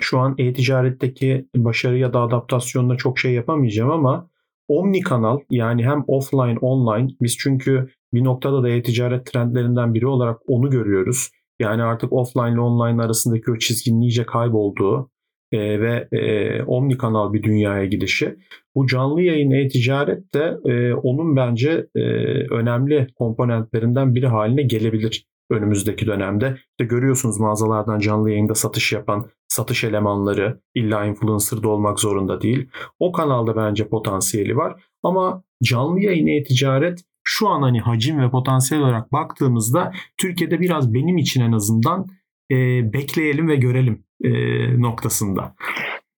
[0.00, 4.30] şu an e-ticaretteki başarı ya da adaptasyonla çok şey yapamayacağım ama
[4.68, 10.40] omni kanal yani hem offline online biz çünkü bir noktada da e-ticaret trendlerinden biri olarak
[10.46, 11.30] onu görüyoruz.
[11.60, 15.10] Yani artık offline ile online arasındaki o çizginin iyice kaybolduğu
[15.52, 18.36] e, ve e, omni kanal bir dünyaya gidişi.
[18.74, 22.00] Bu canlı yayın e-ticaret de e, onun bence e,
[22.50, 26.56] önemli komponentlerinden biri haline gelebilir önümüzdeki dönemde.
[26.70, 32.68] İşte görüyorsunuz mağazalardan canlı yayında satış yapan satış elemanları illa influencer da olmak zorunda değil.
[32.98, 34.82] O kanalda bence potansiyeli var.
[35.02, 41.16] Ama canlı yayın e-ticaret şu an hani hacim ve potansiyel olarak baktığımızda Türkiye'de biraz benim
[41.18, 42.06] için en azından
[42.50, 42.56] e,
[42.92, 44.30] bekleyelim ve görelim e,
[44.80, 45.54] noktasında.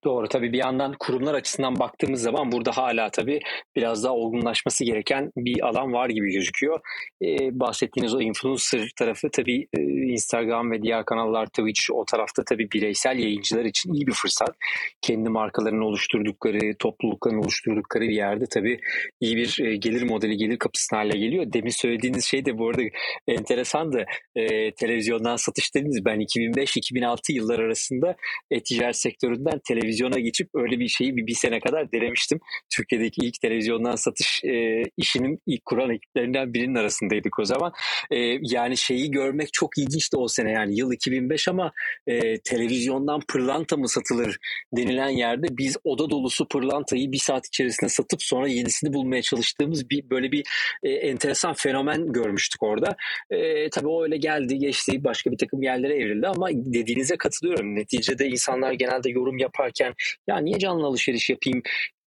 [0.07, 3.41] Doğru tabii bir yandan kurumlar açısından baktığımız zaman burada hala tabii
[3.77, 6.81] biraz daha olgunlaşması gereken bir alan var gibi gözüküyor.
[7.23, 9.81] Ee, bahsettiğiniz o influencer tarafı tabii e,
[10.13, 14.57] Instagram ve diğer kanallar Twitch o tarafta tabii bireysel yayıncılar için iyi bir fırsat.
[15.03, 18.81] Kendi markalarını oluşturdukları, topluluklarını oluşturdukları bir yerde tabii
[19.21, 21.53] iyi bir e, gelir modeli, gelir kapısı haline geliyor.
[21.53, 22.83] Demin söylediğiniz şey de bu arada
[23.29, 24.05] enteresandı.
[24.37, 26.05] E, televizyondan satış dediniz.
[26.05, 28.17] Ben 2005-2006 yıllar arasında
[28.51, 32.41] e-ticaret sektöründen televizyon televizyona geçip öyle bir şeyi bir, bir sene kadar denemiştim.
[32.77, 37.73] Türkiye'deki ilk televizyondan satış e, işinin ilk kuran ekiplerinden birinin arasındaydık o zaman.
[38.11, 41.73] E, yani şeyi görmek çok ilginçti o sene yani yıl 2005 ama
[42.07, 44.39] e, televizyondan pırlanta mı satılır
[44.73, 50.11] denilen yerde biz oda dolusu pırlantayı bir saat içerisinde satıp sonra yenisini bulmaya çalıştığımız bir
[50.11, 50.45] böyle bir
[50.83, 52.97] e, enteresan fenomen görmüştük orada.
[53.31, 57.75] E, tabii o öyle geldi geçti başka bir takım yerlere evrildi ama dediğinize katılıyorum.
[57.75, 61.63] Neticede insanlar genelde yorum yaparken yaparken ya niye canlı alışveriş yapayım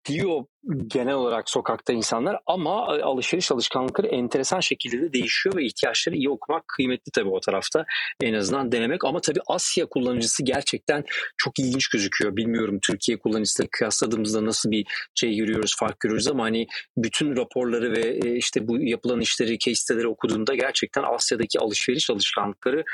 [0.08, 0.44] diyor
[0.86, 6.68] genel olarak sokakta insanlar ama alışveriş alışkanlıkları enteresan şekilde de değişiyor ve ihtiyaçları iyi okumak
[6.68, 7.84] kıymetli tabii o tarafta
[8.22, 11.04] en azından denemek ama tabii Asya kullanıcısı gerçekten
[11.36, 12.36] çok ilginç gözüküyor.
[12.36, 16.66] Bilmiyorum Türkiye kullanıcısıyla kıyasladığımızda nasıl bir şey görüyoruz, fark görüyoruz ama hani
[16.96, 22.84] bütün raporları ve e, işte bu yapılan işleri, case study'leri okuduğunda gerçekten Asya'daki alışveriş alışkanlıkları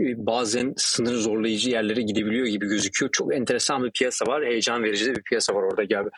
[0.00, 3.10] e, bazen sınır zorlayıcı yerlere gidebiliyor gibi gözüküyor.
[3.12, 6.10] Çok enteresan bir piyasa var, heyecan verici de bir piyasa var orada galiba.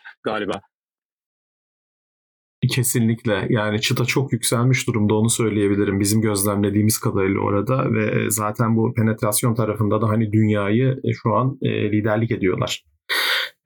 [2.68, 8.94] Kesinlikle yani çıta çok yükselmiş durumda onu söyleyebilirim bizim gözlemlediğimiz kadarıyla orada ve zaten bu
[8.94, 12.84] penetrasyon tarafında da hani dünyayı e, şu an e, liderlik ediyorlar.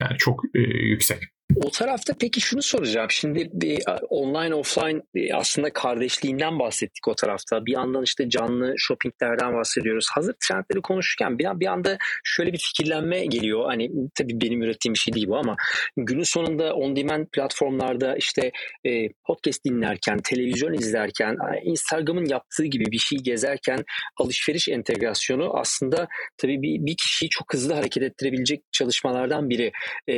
[0.01, 1.34] Yani çok e, yüksek.
[1.55, 3.07] O tarafta peki şunu soracağım.
[3.11, 5.01] Şimdi bir online offline
[5.33, 7.65] aslında kardeşliğinden bahsettik o tarafta.
[7.65, 10.07] Bir yandan işte canlı shoppinglerden bahsediyoruz.
[10.13, 13.65] Hazır trendleri konuşurken bir, bir anda şöyle bir fikirlenme geliyor.
[13.65, 15.55] Hani tabii benim ürettiğim bir şey değil bu ama
[15.97, 18.51] günün sonunda on demand platformlarda işte
[18.85, 23.83] e, podcast dinlerken, televizyon izlerken, Instagram'ın yaptığı gibi bir şey gezerken
[24.17, 29.71] alışveriş entegrasyonu aslında tabii bir, bir kişiyi çok hızlı hareket ettirebilecek çalışmalardan biri.
[30.07, 30.17] E,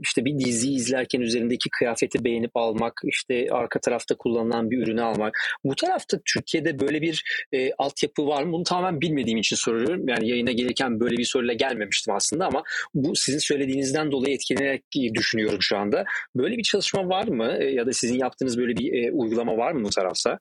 [0.00, 5.02] işte bir dizi diziyi izlerken üzerindeki kıyafeti beğenip almak, işte arka tarafta kullanılan bir ürünü
[5.02, 5.38] almak.
[5.64, 8.52] Bu tarafta Türkiye'de böyle bir e, altyapı var mı?
[8.52, 10.08] Bunu tamamen bilmediğim için soruyorum.
[10.08, 12.62] Yani yayına gelirken böyle bir soruyla gelmemiştim aslında ama
[12.94, 14.82] bu sizin söylediğinizden dolayı etkilenerek
[15.14, 16.04] düşünüyorum şu anda.
[16.36, 17.56] Böyle bir çalışma var mı?
[17.60, 20.38] E, ya da sizin yaptığınız böyle bir e, uygulama var mı bu tarafta?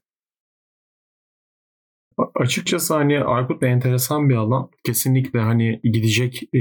[2.35, 4.69] Açıkçası hani Aykut da enteresan bir alan.
[4.85, 6.59] Kesinlikle hani gidecek e,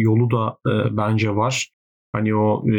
[0.00, 1.74] yolu da e, bence var.
[2.14, 2.72] Hani o e,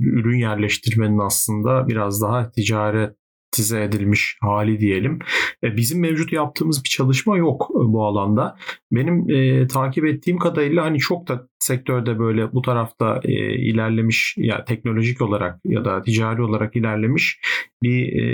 [0.00, 3.16] ürün yerleştirmenin aslında biraz daha ticaret
[3.52, 5.18] otomatize edilmiş hali diyelim.
[5.64, 8.56] E, bizim mevcut yaptığımız bir çalışma yok bu alanda.
[8.92, 14.64] Benim e, takip ettiğim kadarıyla hani çok da sektörde böyle bu tarafta e, ilerlemiş ya
[14.64, 17.40] teknolojik olarak ya da ticari olarak ilerlemiş
[17.82, 18.24] bir e,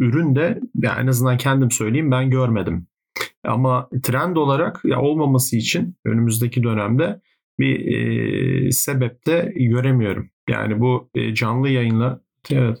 [0.00, 2.86] ürün de yani en azından kendim söyleyeyim ben görmedim.
[3.44, 7.20] Ama trend olarak ya olmaması için önümüzdeki dönemde
[7.58, 7.96] bir
[8.66, 10.30] e, sebep de göremiyorum.
[10.48, 12.20] Yani bu e, canlı yayınla
[12.52, 12.78] evet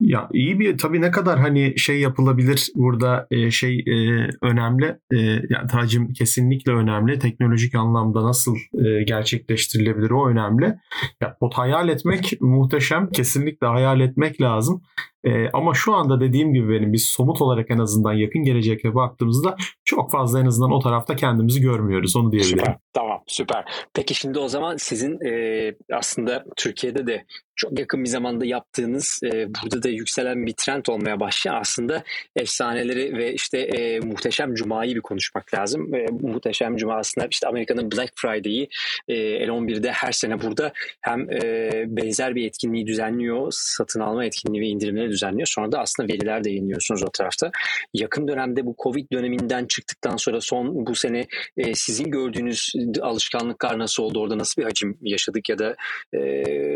[0.00, 4.98] ya iyi bir tabii ne kadar hani şey yapılabilir burada e, şey e, önemli.
[5.12, 5.16] E,
[5.48, 7.18] yani tacım kesinlikle önemli.
[7.18, 10.78] Teknolojik anlamda nasıl e, gerçekleştirilebilir o önemli.
[11.20, 13.10] Ya pot hayal etmek muhteşem.
[13.10, 14.82] Kesinlikle hayal etmek lazım.
[15.24, 19.56] E, ama şu anda dediğim gibi benim biz somut olarak en azından yakın gelecekte baktığımızda
[19.84, 22.16] çok fazla en azından o tarafta kendimizi görmüyoruz.
[22.16, 22.58] Onu diyebilirim.
[22.58, 22.76] Süper.
[22.92, 23.64] Tamam süper.
[23.94, 27.24] Peki şimdi o zaman sizin e, aslında Türkiye'de de
[27.58, 32.02] çok yakın bir zamanda yaptığınız e, burada da yükselen bir trend olmaya başlayan aslında
[32.36, 35.94] efsaneleri ve işte e, Muhteşem Cuma'yı bir konuşmak lazım.
[35.94, 38.68] E, Muhteşem Cuma aslında işte Amerika'nın Black Friday'i
[39.08, 39.14] e,
[39.46, 45.07] L11'de her sene burada hem e, benzer bir etkinliği düzenliyor, satın alma etkinliği ve indirimleri
[45.08, 45.46] düzenliyor.
[45.46, 47.50] Sonra da aslında veriler de yayınlıyorsunuz o tarafta.
[47.94, 54.02] Yakın dönemde bu Covid döneminden çıktıktan sonra son bu sene e, sizin gördüğünüz alışkanlıklar nasıl
[54.02, 54.20] oldu?
[54.20, 55.76] Orada nasıl bir hacim yaşadık ya da
[56.12, 56.20] e,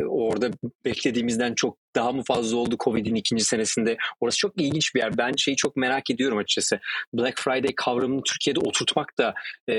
[0.04, 0.50] orada
[0.84, 3.96] beklediğimizden çok daha mı fazla oldu Covid'in ikinci senesinde?
[4.20, 5.18] Orası çok ilginç bir yer.
[5.18, 6.80] Ben şeyi çok merak ediyorum açıkçası.
[7.14, 9.34] Black Friday kavramını Türkiye'de oturtmak da
[9.68, 9.74] e,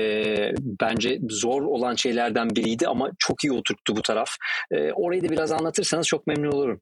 [0.80, 4.30] bence zor olan şeylerden biriydi ama çok iyi oturttu bu taraf.
[4.70, 6.80] E, orayı da biraz anlatırsanız çok memnun olurum.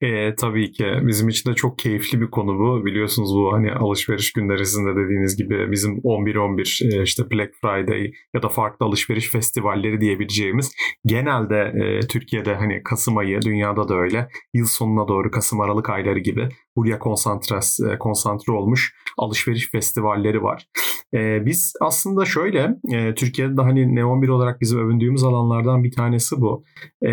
[0.00, 2.86] E, tabii ki bizim için de çok keyifli bir konu bu.
[2.86, 8.42] Biliyorsunuz bu hani alışveriş günleri de dediğiniz gibi bizim 11-11 e, işte Black Friday ya
[8.42, 10.72] da farklı alışveriş festivalleri diyebileceğimiz
[11.06, 16.18] genelde e, Türkiye'de hani Kasım ayı dünyada da öyle yıl sonuna doğru Kasım Aralık ayları
[16.18, 20.66] gibi buraya konsantres, e, konsantre olmuş alışveriş festivalleri var.
[21.14, 25.92] E, biz aslında şöyle e, Türkiye'de de hani Neon 1 olarak bizim övündüğümüz alanlardan bir
[25.92, 26.64] tanesi bu.
[27.06, 27.12] E,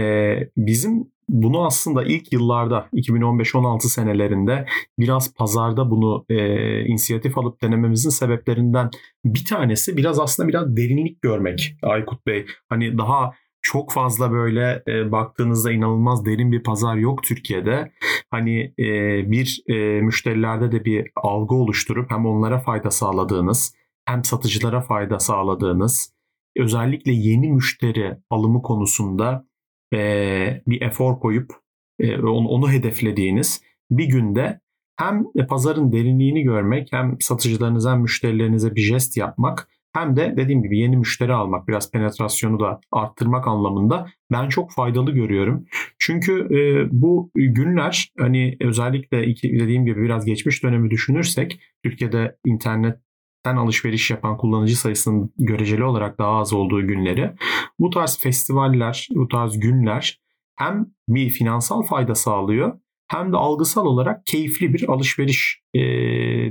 [0.57, 4.65] bizim bunu aslında ilk yıllarda 2015-16 senelerinde
[4.99, 8.89] biraz pazarda bunu e, inisiyatif alıp denememizin sebeplerinden
[9.25, 12.45] bir tanesi biraz aslında biraz derinlik görmek Aykut Bey.
[12.69, 17.91] Hani daha çok fazla böyle e, baktığınızda inanılmaz derin bir pazar yok Türkiye'de.
[18.31, 18.85] Hani e,
[19.31, 23.73] bir e, müşterilerde de bir algı oluşturup hem onlara fayda sağladığınız
[24.05, 26.13] hem satıcılara fayda sağladığınız
[26.57, 29.46] özellikle yeni müşteri alımı konusunda
[29.93, 31.51] e, bir efor koyup
[31.99, 33.61] e, onu, onu hedeflediğiniz
[33.91, 34.59] bir günde
[34.99, 40.79] hem pazarın derinliğini görmek hem satıcılarınıza hem müşterilerinize bir jest yapmak hem de dediğim gibi
[40.79, 45.65] yeni müşteri almak biraz penetrasyonu da arttırmak anlamında ben çok faydalı görüyorum.
[45.99, 53.06] Çünkü e, bu günler hani özellikle iki, dediğim gibi biraz geçmiş dönemi düşünürsek Türkiye'de internet
[53.55, 57.31] alışveriş yapan kullanıcı sayısının göreceli olarak daha az olduğu günleri
[57.79, 60.19] bu tarz festivaller, bu tarz günler
[60.55, 65.79] hem bir finansal fayda sağlıyor hem de algısal olarak keyifli bir alışveriş e,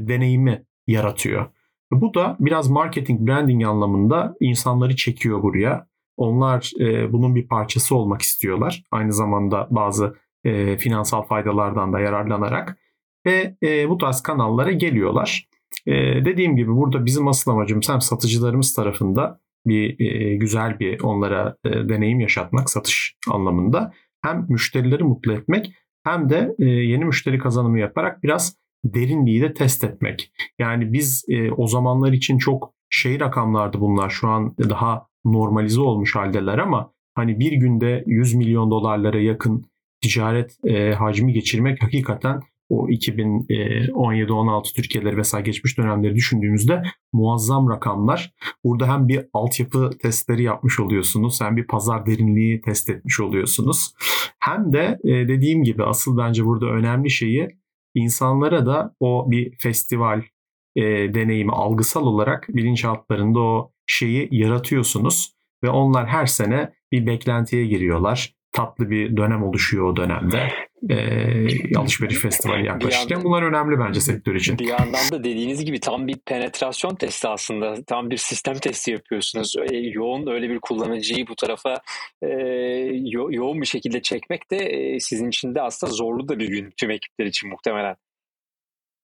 [0.09, 1.47] deneyimi yaratıyor.
[1.93, 5.87] Bu da biraz marketing, branding anlamında insanları çekiyor buraya.
[6.17, 8.83] Onlar e, bunun bir parçası olmak istiyorlar.
[8.91, 12.79] Aynı zamanda bazı e, finansal faydalardan da yararlanarak
[13.27, 15.49] ve e, bu tarz kanallara geliyorlar.
[15.87, 15.93] Ee,
[16.25, 21.71] dediğim gibi burada bizim asıl amacımız hem satıcılarımız tarafında bir e, güzel bir onlara e,
[21.71, 23.93] deneyim yaşatmak satış anlamında
[24.23, 25.73] hem müşterileri mutlu etmek
[26.05, 30.33] hem de e, yeni müşteri kazanımı yaparak biraz derinliği de test etmek.
[30.59, 36.17] Yani biz e, o zamanlar için çok şey rakamlardı bunlar şu an daha normalize olmuş
[36.17, 39.65] haldeler ama hani bir günde 100 milyon dolarlara yakın
[40.01, 48.33] ticaret e, hacmi geçirmek hakikaten o 2017-16 Türkiye'leri vesaire geçmiş dönemleri düşündüğümüzde muazzam rakamlar.
[48.65, 53.93] Burada hem bir altyapı testleri yapmış oluyorsunuz hem bir pazar derinliği test etmiş oluyorsunuz.
[54.41, 57.49] Hem de e, dediğim gibi asıl bence burada önemli şeyi
[57.95, 60.23] insanlara da o bir festival
[60.77, 60.83] e,
[61.15, 68.37] deneyimi algısal olarak bilinçaltlarında o şeyi yaratıyorsunuz ve onlar her sene bir beklentiye giriyorlar.
[68.53, 70.49] Tatlı bir dönem oluşuyor o dönemde
[70.91, 74.59] e, alışveriş festivali yaklaşırken bunlar önemli bence sektör için.
[74.59, 77.75] Bir yandan da dediğiniz gibi tam bir penetrasyon testi aslında.
[77.87, 79.55] Tam bir sistem testi yapıyorsunuz.
[79.71, 81.81] E, yoğun öyle bir kullanıcıyı bu tarafa
[82.23, 82.29] e,
[82.93, 86.73] yo- yoğun bir şekilde çekmek de e, sizin için de aslında zorlu da bir gün
[86.77, 87.97] tüm ekipler için muhtemelen.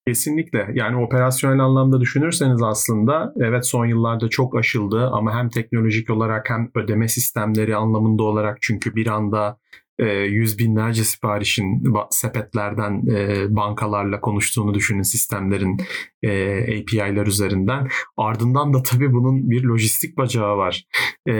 [0.06, 0.68] Kesinlikle.
[0.74, 6.70] Yani operasyonel anlamda düşünürseniz aslında evet son yıllarda çok aşıldı ama hem teknolojik olarak hem
[6.74, 9.58] ödeme sistemleri anlamında olarak çünkü bir anda
[9.98, 15.76] e, yüz binlerce siparişin sepetlerden e, bankalarla konuştuğunu düşünün sistemlerin
[16.22, 17.88] e, API'ler üzerinden.
[18.16, 20.84] Ardından da tabii bunun bir lojistik bacağı var.
[21.28, 21.34] E,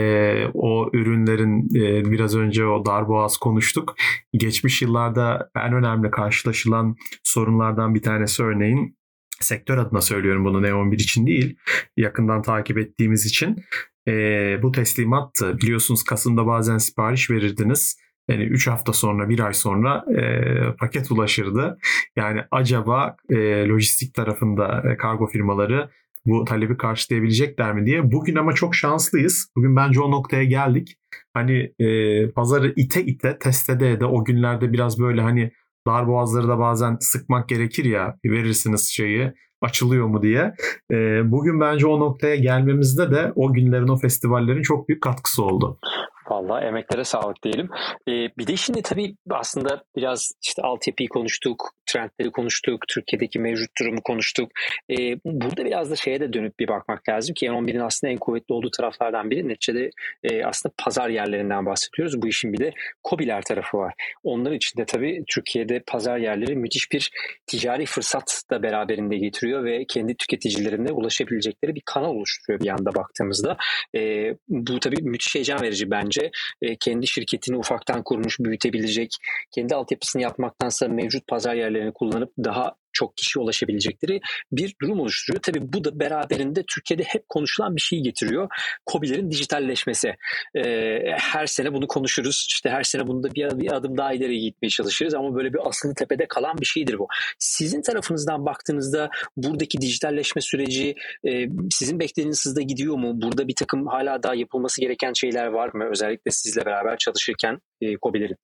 [0.53, 3.95] o ürünlerin e, biraz önce o darboğaz konuştuk.
[4.33, 8.97] Geçmiş yıllarda en önemli karşılaşılan sorunlardan bir tanesi örneğin
[9.39, 11.55] sektör adına söylüyorum bunu Neon 1 için değil
[11.97, 13.63] yakından takip ettiğimiz için
[14.07, 14.13] e,
[14.61, 15.57] bu teslimattı.
[15.57, 17.97] Biliyorsunuz Kasım'da bazen sipariş verirdiniz.
[18.29, 21.77] Yani 3 hafta sonra, 1 ay sonra e, paket ulaşırdı.
[22.15, 25.89] Yani acaba e, lojistik tarafında e, kargo firmaları
[26.25, 28.11] bu talebi karşılayabilecekler mi diye.
[28.11, 29.51] Bugün ama çok şanslıyız.
[29.57, 30.97] Bugün bence o noktaya geldik.
[31.33, 35.51] Hani e, pazarı ite ite test ede de o günlerde biraz böyle hani
[35.87, 40.53] dar boğazları da bazen sıkmak gerekir ya verirsiniz şeyi açılıyor mu diye.
[40.91, 40.95] E,
[41.31, 45.79] bugün bence o noktaya gelmemizde de o günlerin o festivallerin çok büyük katkısı oldu.
[46.29, 47.69] Vallahi emeklere sağlık diyelim.
[48.07, 54.01] Ee, bir de şimdi tabii aslında biraz işte altyapıyı konuştuk, trendleri konuştuk, Türkiye'deki mevcut durumu
[54.01, 54.51] konuştuk.
[54.89, 58.53] Ee, burada biraz da şeye de dönüp bir bakmak lazım ki N11'in aslında en kuvvetli
[58.53, 59.89] olduğu taraflardan biri neticede
[60.23, 62.21] e, aslında pazar yerlerinden bahsediyoruz.
[62.21, 62.73] Bu işin bir de
[63.09, 63.93] COBİ'ler tarafı var.
[64.23, 67.11] Onların içinde tabii Türkiye'de pazar yerleri müthiş bir
[67.47, 73.57] ticari fırsat da beraberinde getiriyor ve kendi tüketicilerine ulaşabilecekleri bir kanal oluşturuyor bir yanda baktığımızda.
[73.95, 76.31] E, bu tabii müthiş heyecan verici bence.
[76.61, 79.09] E, kendi şirketini ufaktan kurmuş, büyütebilecek,
[79.55, 84.19] kendi altyapısını yapmaktansa mevcut pazar yerleri değerlerini kullanıp daha çok kişi ulaşabilecekleri
[84.51, 85.41] bir durum oluşturuyor.
[85.41, 88.49] Tabii bu da beraberinde Türkiye'de hep konuşulan bir şey getiriyor.
[88.91, 90.15] COBİ'lerin dijitalleşmesi.
[90.55, 92.45] Ee, her sene bunu konuşuruz.
[92.49, 95.95] İşte her sene bunda bir, bir adım daha ileri gitmeye çalışırız ama böyle bir asılı
[95.95, 97.07] tepede kalan bir şeydir bu.
[97.39, 100.95] Sizin tarafınızdan baktığınızda buradaki dijitalleşme süreci
[101.27, 103.21] e, sizin beklediğiniz hızda gidiyor mu?
[103.21, 105.89] Burada bir takım hala daha yapılması gereken şeyler var mı?
[105.91, 108.37] Özellikle sizle beraber çalışırken e, COBİ'lerin.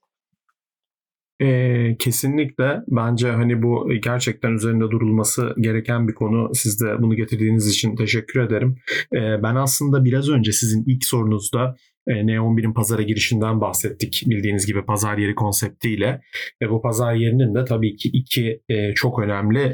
[1.41, 6.49] E, kesinlikle bence hani bu gerçekten üzerinde durulması gereken bir konu.
[6.53, 8.75] Siz de bunu getirdiğiniz için teşekkür ederim.
[9.13, 11.75] E, ben aslında biraz önce sizin ilk sorunuzda
[12.07, 16.21] e, N11'in pazara girişinden bahsettik bildiğiniz gibi pazar yeri konseptiyle.
[16.61, 18.61] Ve bu pazar yerinin de tabii ki iki
[18.95, 19.73] çok önemli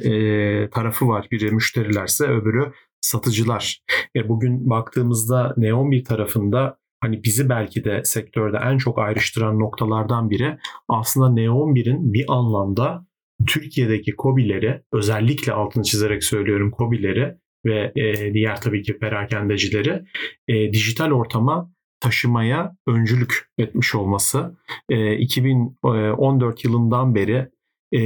[0.69, 1.27] tarafı var.
[1.31, 2.71] Biri müşterilerse öbürü
[3.05, 3.79] satıcılar.
[4.15, 10.57] E, bugün baktığımızda N11 tarafında hani bizi belki de sektörde en çok ayrıştıran noktalardan biri
[10.89, 13.05] aslında Neon 1'in bir anlamda
[13.47, 17.35] Türkiye'deki kobileri özellikle altını çizerek söylüyorum kobileri
[17.65, 20.03] ve e, diğer tabii ki perakendecileri
[20.47, 24.57] e, dijital ortama taşımaya öncülük etmiş olması.
[24.89, 27.49] E, 2014 yılından beri
[27.95, 28.01] e,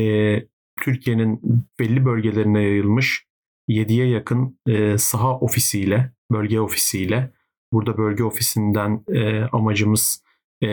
[0.84, 1.42] Türkiye'nin
[1.80, 3.26] belli bölgelerine yayılmış
[3.70, 7.32] 7'ye yakın e, saha ofisiyle, bölge ofisiyle
[7.74, 10.24] Burada bölge ofisinden e, amacımız
[10.64, 10.68] e,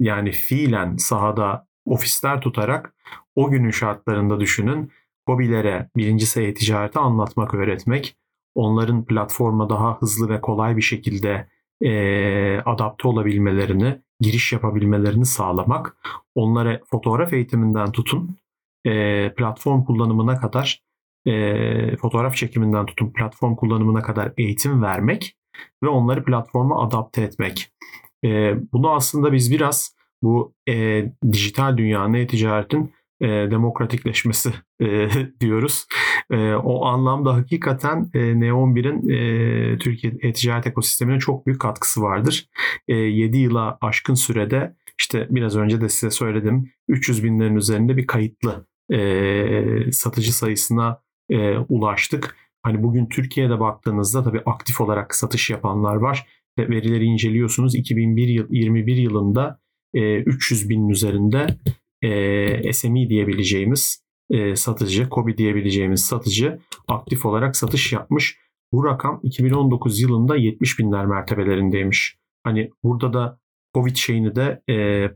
[0.00, 2.94] yani fiilen sahada ofisler tutarak
[3.36, 4.90] o günün şartlarında düşünün
[5.26, 8.16] COBİ'lere birinci seviye ticareti anlatmak, öğretmek,
[8.54, 11.48] onların platforma daha hızlı ve kolay bir şekilde
[11.82, 15.96] e, adapte olabilmelerini, giriş yapabilmelerini sağlamak,
[16.34, 18.36] onlara fotoğraf eğitiminden tutun,
[18.84, 20.82] e, platform kullanımına kadar,
[21.26, 25.36] e, fotoğraf çekiminden tutun platform kullanımına kadar eğitim vermek
[25.82, 27.72] ve onları platforma adapte etmek.
[28.24, 34.50] E, bunu aslında biz biraz bu e, dijital dünyanın e-ticaretin e, demokratikleşmesi
[34.82, 35.08] e,
[35.40, 35.86] diyoruz.
[36.30, 42.48] E, o anlamda hakikaten e, Neon 1'in e, Türkiye e-ticaret ekosistemine çok büyük katkısı vardır.
[42.88, 48.06] E, 7 yıla aşkın sürede işte biraz önce de size söyledim 300 binlerin üzerinde bir
[48.06, 51.00] kayıtlı e, satıcı sayısına
[51.30, 52.36] e, ulaştık.
[52.62, 56.26] Hani bugün Türkiye'de baktığınızda tabii aktif olarak satış yapanlar var.
[56.58, 57.74] Ve verileri inceliyorsunuz.
[57.74, 59.60] 2021 yılında
[59.94, 61.46] 300 e, binin üzerinde
[62.02, 66.58] e, SME diyebileceğimiz e, satıcı, KOBİ diyebileceğimiz satıcı
[66.88, 68.38] aktif olarak satış yapmış.
[68.72, 72.18] Bu rakam 2019 yılında 70 binler mertebelerindeymiş.
[72.44, 73.38] Hani burada da
[73.74, 74.62] Covid şeyini de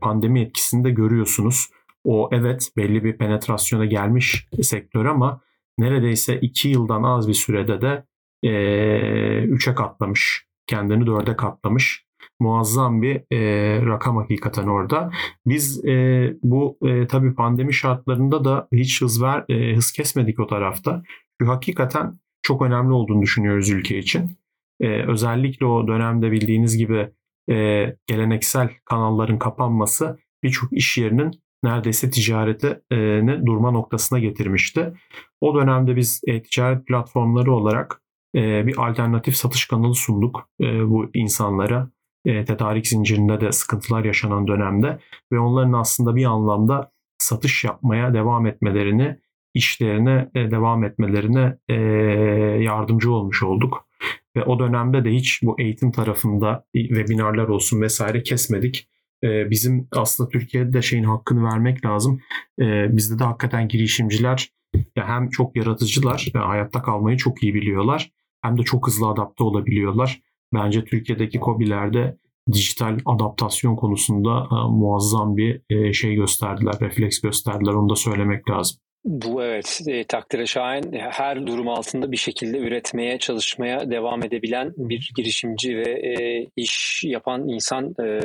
[0.01, 1.67] pandemi etkisini de görüyorsunuz.
[2.03, 5.41] O evet belli bir penetrasyona gelmiş sektör ama
[5.77, 8.03] neredeyse 2 yıldan az bir sürede de
[8.43, 10.47] 3'e katlamış.
[10.67, 12.07] Kendini 4'e katlamış.
[12.39, 15.11] Muazzam bir e, rakam hakikaten orada.
[15.45, 20.47] Biz e, bu e, tabii pandemi şartlarında da hiç hız ver e, hız kesmedik o
[20.47, 21.03] tarafta.
[21.41, 24.31] Şu hakikaten çok önemli olduğunu düşünüyoruz ülke için.
[24.79, 27.09] E, özellikle o dönemde bildiğiniz gibi
[27.49, 27.55] e,
[28.07, 31.31] geleneksel kanalların kapanması birçok iş yerinin
[31.67, 34.93] neredeyse ticaretini durma noktasına getirmişti.
[35.41, 38.01] O dönemde biz e, ticaret platformları olarak
[38.35, 41.89] e, bir alternatif satış kanalı sunduk e, bu insanlara.
[42.25, 44.99] e, tedarik zincirinde de sıkıntılar yaşanan dönemde
[45.31, 49.17] ve onların aslında bir anlamda satış yapmaya devam etmelerini,
[49.53, 51.73] işlerine e, devam etmelerine e,
[52.63, 53.87] yardımcı olmuş olduk.
[54.37, 58.89] Ve o dönemde de hiç bu eğitim tarafında webinarlar olsun vesaire kesmedik.
[59.23, 62.21] E, bizim aslında Türkiye'de de şeyin hakkını vermek lazım.
[62.61, 64.49] E, bizde de hakikaten girişimciler
[64.95, 68.11] hem çok yaratıcılar, ve hayatta kalmayı çok iyi biliyorlar
[68.41, 70.21] hem de çok hızlı adapte olabiliyorlar.
[70.53, 72.17] Bence Türkiye'deki COBİ'lerde
[72.53, 77.73] dijital adaptasyon konusunda e, muazzam bir e, şey gösterdiler, refleks gösterdiler.
[77.73, 78.77] Onu da söylemek lazım.
[79.05, 85.11] Bu evet e, takdire şahin her durum altında bir şekilde üretmeye çalışmaya devam edebilen bir
[85.15, 88.19] girişimci ve e, iş yapan insan e,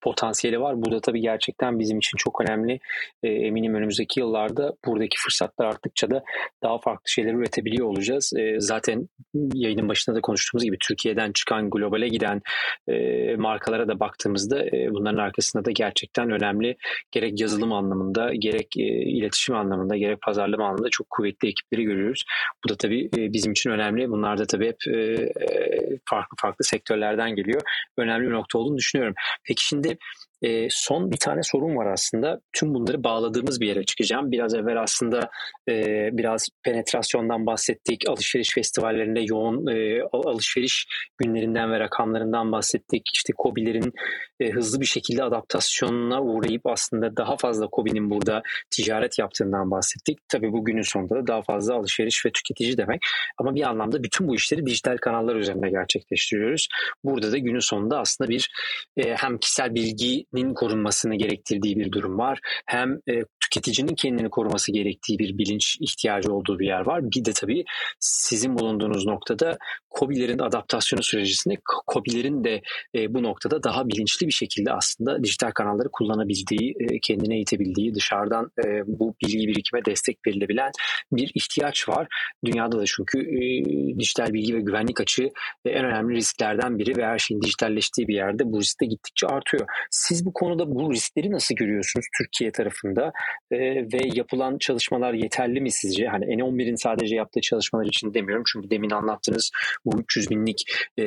[0.00, 0.82] potansiyeli var.
[0.82, 2.80] Bu da tabii gerçekten bizim için çok önemli.
[3.22, 6.24] E, eminim önümüzdeki yıllarda buradaki fırsatlar arttıkça da
[6.62, 8.32] daha farklı şeyler üretebiliyor olacağız.
[8.38, 9.08] E, zaten
[9.54, 12.42] yayının başında da konuştuğumuz gibi Türkiye'den çıkan globale giden
[12.88, 16.76] e, markalara da baktığımızda e, bunların arkasında da gerçekten önemli
[17.10, 22.24] gerek yazılım anlamında gerek e, iletişim anlamında gerek pazarlama anlamında çok kuvvetli ekipleri görüyoruz.
[22.64, 24.10] Bu da tabii e, bizim için önemli.
[24.10, 27.60] Bunlar da tabii hep e, e, farklı farklı sektörlerden geliyor.
[27.98, 29.14] Önemli bir nokta olduğunu düşünüyorum.
[29.44, 29.98] Peki şimdi
[30.44, 32.40] e, son bir tane sorun var aslında.
[32.52, 34.30] Tüm bunları bağladığımız bir yere çıkacağım.
[34.30, 35.30] Biraz evvel aslında
[35.68, 38.08] e, biraz penetrasyondan bahsettik.
[38.08, 40.86] Alışveriş festivallerinde yoğun e, alışveriş
[41.18, 43.02] günlerinden ve rakamlarından bahsettik.
[43.14, 43.92] İşte COBİ'lerin
[44.40, 50.18] e, hızlı bir şekilde adaptasyonuna uğrayıp aslında daha fazla COBİ'nin burada ticaret yaptığından bahsettik.
[50.28, 53.00] Tabii bu günün sonunda da daha fazla alışveriş ve tüketici demek.
[53.38, 56.68] Ama bir anlamda bütün bu işleri dijital kanallar üzerinde gerçekleştiriyoruz.
[57.04, 58.50] Burada da günün sonunda aslında bir
[58.96, 62.38] e, hem kişisel bilgi nin korunmasını gerektirdiği bir durum var.
[62.66, 67.02] Hem e, tüketicinin kendini koruması gerektiği bir bilinç ihtiyacı olduğu bir yer var.
[67.02, 67.64] Bir de tabii
[68.00, 69.58] sizin bulunduğunuz noktada
[69.98, 71.56] COBİ'lerin adaptasyonu sürecinde
[71.86, 72.60] COBİ'lerin de
[72.94, 78.50] e, bu noktada daha bilinçli bir şekilde aslında dijital kanalları kullanabildiği, e, kendine eğitebildiği, dışarıdan
[78.64, 80.70] e, bu bilgi birikime destek verilebilen
[81.12, 82.06] bir ihtiyaç var.
[82.44, 83.64] Dünyada da çünkü e,
[83.98, 85.28] dijital bilgi ve güvenlik açığı
[85.64, 89.26] e, en önemli risklerden biri ve her şeyin dijitalleştiği bir yerde bu risk de gittikçe
[89.26, 89.66] artıyor.
[89.90, 93.12] Siz bu konuda bu riskleri nasıl görüyorsunuz Türkiye tarafında
[93.50, 93.58] e,
[93.92, 96.06] ve yapılan çalışmalar yeterli mi sizce?
[96.06, 99.50] Hani N11'in sadece yaptığı çalışmalar için demiyorum çünkü demin anlattığınız
[99.84, 100.64] bu 300 binlik
[100.98, 101.04] e,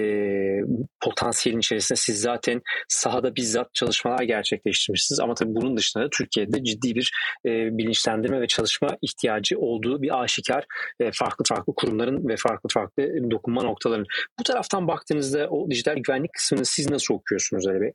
[1.01, 6.95] potansiyelin içerisinde siz zaten sahada bizzat çalışmalar gerçekleştirmişsiniz ama tabii bunun dışında da Türkiye'de ciddi
[6.95, 7.11] bir
[7.45, 10.65] e, bilinçlendirme ve çalışma ihtiyacı olduğu bir aşikar
[10.99, 14.05] e, farklı farklı kurumların ve farklı farklı dokunma noktaların.
[14.39, 17.91] Bu taraftan baktığınızda o dijital güvenlik kısmını siz nasıl okuyorsunuz Ali Bey?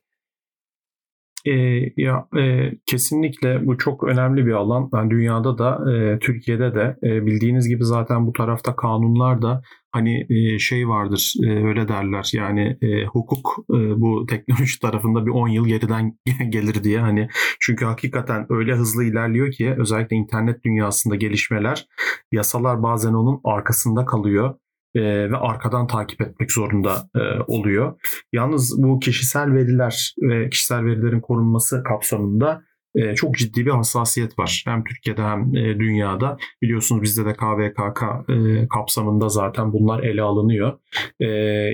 [1.45, 1.53] E,
[1.97, 4.91] ya e, kesinlikle bu çok önemli bir alan.
[4.95, 9.63] Yani dünyada da e, Türkiye'de de e, bildiğiniz gibi zaten bu tarafta kanunlar da
[9.93, 15.31] hani e, şey vardır e, öyle derler yani e, hukuk e, bu teknoloji tarafında bir
[15.31, 16.19] 10 yıl geriden
[16.49, 17.29] gelir diye hani
[17.61, 21.87] çünkü hakikaten öyle hızlı ilerliyor ki özellikle internet dünyasında gelişmeler
[22.33, 24.55] yasalar bazen onun arkasında kalıyor
[24.95, 28.01] e, ve arkadan takip etmek zorunda e, oluyor.
[28.33, 32.63] Yalnız bu kişisel veriler ve kişisel verilerin korunması kapsamında
[32.95, 34.63] e, çok ciddi bir hassasiyet var.
[34.67, 36.37] Hem Türkiye'de hem e, dünyada.
[36.63, 40.79] Biliyorsunuz bizde de KVKK e, kapsamında zaten bunlar ele alınıyor.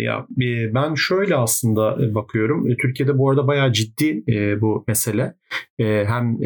[0.05, 0.27] Ya
[0.75, 2.67] Ben şöyle aslında bakıyorum.
[2.83, 4.25] Türkiye'de bu arada bayağı ciddi
[4.61, 5.35] bu mesele.
[5.81, 6.43] Hem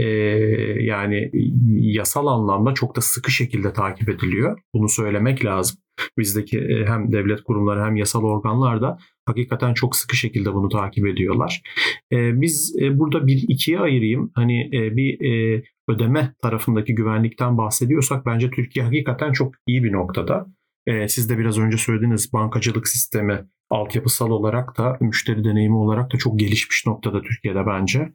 [0.81, 1.31] yani
[1.69, 4.59] yasal anlamda çok da sıkı şekilde takip ediliyor.
[4.75, 5.77] Bunu söylemek lazım.
[6.19, 11.07] Bizdeki e, hem devlet kurumları hem yasal organlar da hakikaten çok sıkı şekilde bunu takip
[11.07, 11.63] ediyorlar.
[12.13, 14.31] E, biz e, burada bir ikiye ayırayım.
[14.35, 15.19] Hani bir
[15.89, 20.47] ödeme tarafındaki güvenlikten bahsediyorsak bence Türkiye hakikaten çok iyi bir noktada.
[21.09, 26.39] Siz de biraz önce söylediğiniz bankacılık sistemi altyapısal olarak da müşteri deneyimi olarak da çok
[26.39, 28.13] gelişmiş noktada Türkiye'de bence.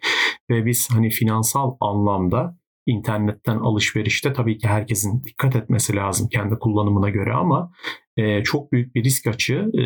[0.49, 2.57] Ve biz hani finansal anlamda
[2.87, 7.71] internetten alışverişte tabii ki herkesin dikkat etmesi lazım kendi kullanımına göre ama
[8.17, 9.83] e, çok büyük bir risk açığı e,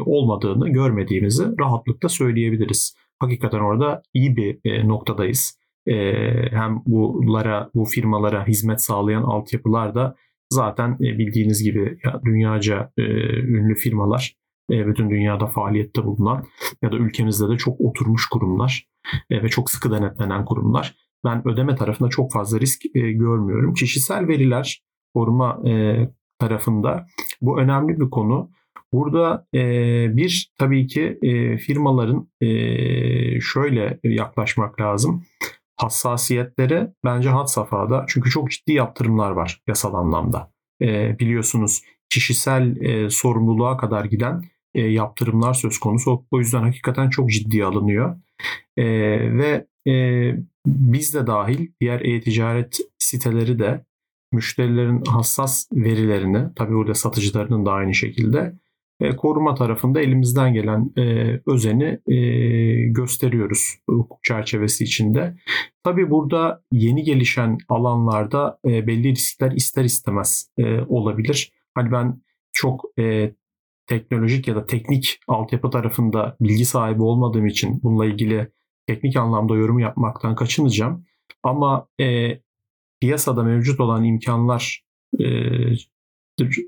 [0.00, 2.96] olmadığını görmediğimizi rahatlıkla söyleyebiliriz.
[3.18, 5.58] Hakikaten orada iyi bir e, noktadayız.
[5.86, 5.94] E,
[6.50, 10.14] hem bunlara, bu firmalara hizmet sağlayan altyapılar da
[10.50, 13.02] zaten e, bildiğiniz gibi ya, dünyaca e,
[13.42, 14.34] ünlü firmalar
[14.70, 16.44] e, bütün dünyada faaliyette bulunan
[16.82, 18.88] ya da ülkemizde de çok oturmuş kurumlar
[19.30, 20.94] e, ve çok sıkı denetlenen kurumlar
[21.24, 23.74] ben ödeme tarafında çok fazla risk e, görmüyorum.
[23.74, 24.82] Kişisel veriler
[25.14, 25.96] koruma e,
[26.38, 27.06] tarafında
[27.40, 28.50] bu önemli bir konu.
[28.92, 29.60] Burada e,
[30.16, 32.48] bir tabii ki e, firmaların e,
[33.40, 35.24] şöyle yaklaşmak lazım.
[35.76, 40.52] Hassasiyetlere bence had safhada çünkü çok ciddi yaptırımlar var yasal anlamda.
[40.82, 44.42] E, biliyorsunuz kişisel e, sorumluluğa kadar giden
[44.74, 46.24] e, yaptırımlar söz konusu.
[46.30, 48.16] O, yüzden hakikaten çok ciddiye alınıyor.
[48.76, 48.84] E,
[49.38, 50.34] ve e,
[50.66, 53.84] biz de dahil diğer e-ticaret siteleri de
[54.32, 58.54] müşterilerin hassas verilerini, tabii burada satıcılarının da aynı şekilde
[59.00, 62.16] e, koruma tarafında elimizden gelen e, özeni e,
[62.88, 65.36] gösteriyoruz hukuk çerçevesi içinde.
[65.84, 71.52] Tabi burada yeni gelişen alanlarda e, belli riskler ister istemez e, olabilir.
[71.74, 72.22] Hani ben
[72.52, 73.34] çok e,
[73.86, 78.48] teknolojik ya da teknik altyapı tarafında bilgi sahibi olmadığım için bununla ilgili
[78.88, 81.04] teknik anlamda yorum yapmaktan kaçınacağım.
[81.42, 82.28] Ama e,
[83.00, 84.84] piyasada mevcut olan imkanlar
[85.20, 85.24] e,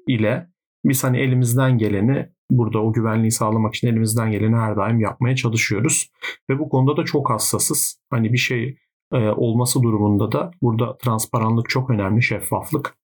[0.06, 0.50] ile
[0.84, 6.10] biz hani elimizden geleni burada o güvenliği sağlamak için elimizden geleni her daim yapmaya çalışıyoruz.
[6.50, 8.00] Ve bu konuda da çok hassasız.
[8.10, 8.76] Hani bir şey
[9.12, 12.96] e, olması durumunda da burada transparanlık çok önemli, şeffaflık.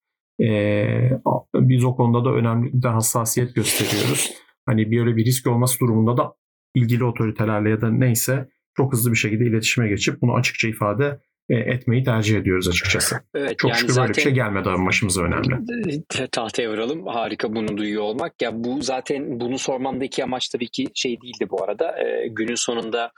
[0.42, 1.10] E,
[1.54, 4.30] biz o konuda da önemli bir hassasiyet gösteriyoruz.
[4.66, 6.34] Hani böyle bir risk olması durumunda da
[6.74, 11.54] ilgili otoritelerle ya da neyse çok hızlı bir şekilde iletişime geçip bunu açıkça ifade e,
[11.54, 13.20] etmeyi tercih ediyoruz açıkçası.
[13.34, 15.56] Evet, Çok yani şükür böyle bir şey gelmedi ama başımıza önemli.
[16.32, 17.06] Tahtaya vuralım.
[17.06, 18.42] Harika bunu duyuyor olmak.
[18.42, 21.98] Ya bu zaten bunu sormamdaki amaç tabii ki şey değildi bu arada.
[21.98, 23.12] E, günün sonunda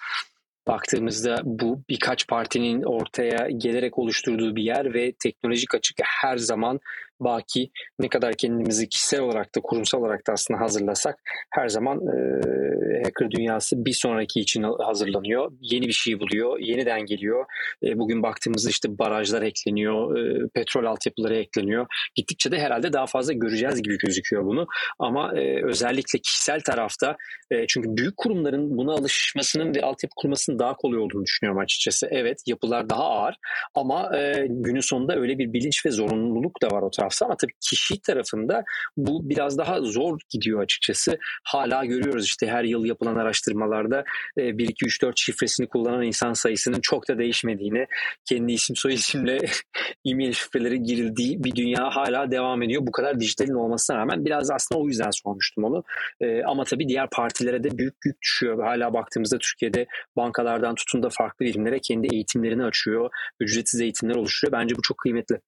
[0.66, 6.80] baktığımızda bu birkaç partinin ortaya gelerek oluşturduğu bir yer ve teknolojik açık her zaman
[7.20, 11.18] baki ne kadar kendimizi kişisel olarak da kurumsal olarak da aslında hazırlasak
[11.50, 15.52] her zaman e, hacker dünyası bir sonraki için hazırlanıyor.
[15.60, 17.44] Yeni bir şey buluyor, yeniden geliyor.
[17.82, 21.86] E, bugün baktığımızda işte barajlar ekleniyor, e, petrol altyapıları ekleniyor.
[22.14, 24.66] Gittikçe de herhalde daha fazla göreceğiz gibi gözüküyor bunu.
[24.98, 27.16] Ama e, özellikle kişisel tarafta
[27.50, 32.08] e, çünkü büyük kurumların buna alışmasının ve altyapı kurmasının daha kolay olduğunu düşünüyorum açıkçası.
[32.10, 33.34] Evet yapılar daha ağır
[33.74, 37.36] ama e, günün sonunda öyle bir bilinç ve zorunluluk da var o tarafta tarafta ama
[37.36, 38.64] tabii kişi tarafında
[38.96, 41.18] bu biraz daha zor gidiyor açıkçası.
[41.44, 44.04] Hala görüyoruz işte her yıl yapılan araştırmalarda
[44.36, 47.86] 1 2 3 4 şifresini kullanan insan sayısının çok da değişmediğini,
[48.28, 49.38] kendi isim soy isimle
[50.04, 52.86] e-mail şifreleri girildiği bir dünya hala devam ediyor.
[52.86, 55.84] Bu kadar dijitalin olmasına rağmen biraz aslında o yüzden sormuştum onu.
[56.20, 58.64] E, ama tabii diğer partilere de büyük yük düşüyor.
[58.64, 59.86] Hala baktığımızda Türkiye'de
[60.16, 63.10] bankalardan tutun da farklı birimlere kendi eğitimlerini açıyor.
[63.40, 64.60] Ücretsiz eğitimler oluşturuyor.
[64.60, 65.40] Bence bu çok kıymetli.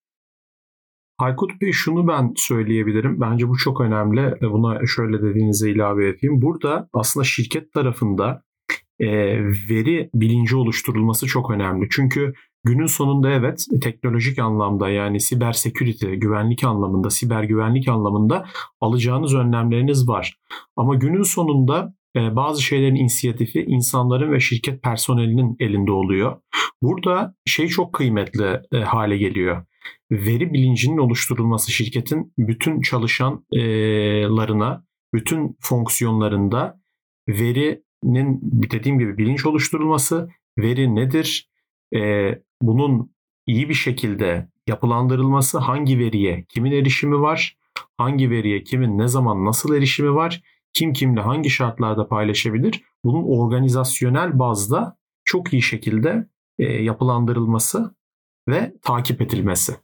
[1.21, 3.21] Aykut Bey şunu ben söyleyebilirim.
[3.21, 4.35] Bence bu çok önemli.
[4.43, 6.43] Buna şöyle dediğinize ilave edeyim.
[6.43, 8.43] Burada aslında şirket tarafında
[9.01, 9.09] e,
[9.71, 11.89] veri bilinci oluşturulması çok önemli.
[11.91, 12.33] Çünkü
[12.65, 18.47] günün sonunda evet teknolojik anlamda yani siber security, güvenlik anlamında, siber güvenlik anlamında
[18.81, 20.37] alacağınız önlemleriniz var.
[20.77, 26.37] Ama günün sonunda e, bazı şeylerin inisiyatifi insanların ve şirket personelinin elinde oluyor.
[26.83, 29.67] Burada şey çok kıymetli e, hale geliyor
[30.11, 34.85] veri bilincinin oluşturulması şirketin bütün çalışanlarına,
[35.15, 36.81] bütün fonksiyonlarında
[37.29, 41.51] verinin dediğim gibi bilinç oluşturulması, veri nedir,
[42.63, 43.15] bunun
[43.47, 47.57] iyi bir şekilde yapılandırılması, hangi veriye kimin erişimi var,
[47.99, 50.43] hangi veriye kimin ne zaman nasıl erişimi var,
[50.73, 57.95] kim kimle hangi şartlarda paylaşabilir, bunun organizasyonel bazda çok iyi şekilde yapılandırılması
[58.49, 59.77] ve takip edilmesi.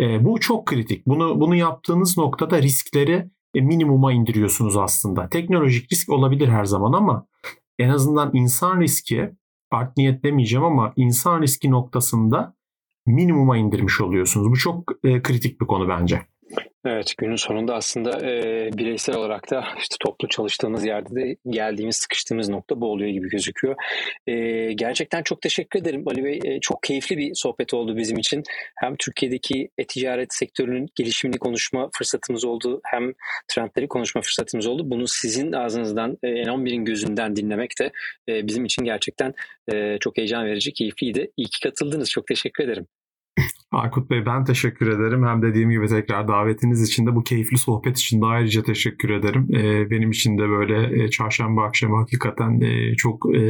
[0.00, 1.06] E, bu çok kritik.
[1.06, 5.28] Bunu bunu yaptığınız noktada riskleri e, minimuma indiriyorsunuz aslında.
[5.28, 7.26] Teknolojik risk olabilir her zaman ama
[7.78, 9.30] en azından insan riski
[9.70, 12.54] art niyet demeyeceğim ama insan riski noktasında
[13.06, 14.50] minimuma indirmiş oluyorsunuz.
[14.50, 16.22] Bu çok e, kritik bir konu bence.
[16.84, 22.48] Evet günün sonunda aslında e, bireysel olarak da işte toplu çalıştığımız yerde de geldiğimiz sıkıştığımız
[22.48, 23.76] nokta bu oluyor gibi gözüküyor.
[24.26, 24.32] E,
[24.72, 26.40] gerçekten çok teşekkür ederim Ali Bey.
[26.44, 28.42] E, çok keyifli bir sohbet oldu bizim için.
[28.76, 33.12] Hem Türkiye'deki e-ticaret sektörünün gelişimini konuşma fırsatımız oldu hem
[33.48, 34.90] trendleri konuşma fırsatımız oldu.
[34.90, 37.92] Bunu sizin ağzınızdan e, N11'in gözünden dinlemek de
[38.28, 39.34] e, bizim için gerçekten
[39.72, 41.30] e, çok heyecan verici, keyifliydi.
[41.36, 42.10] İyi ki katıldınız.
[42.10, 42.86] Çok teşekkür ederim.
[43.72, 45.26] Aykut Bey ben teşekkür ederim.
[45.26, 49.48] Hem dediğim gibi tekrar davetiniz için de bu keyifli sohbet için de ayrıca teşekkür ederim.
[49.54, 53.42] Ee, benim için de böyle e, çarşamba akşamı hakikaten e, çok e,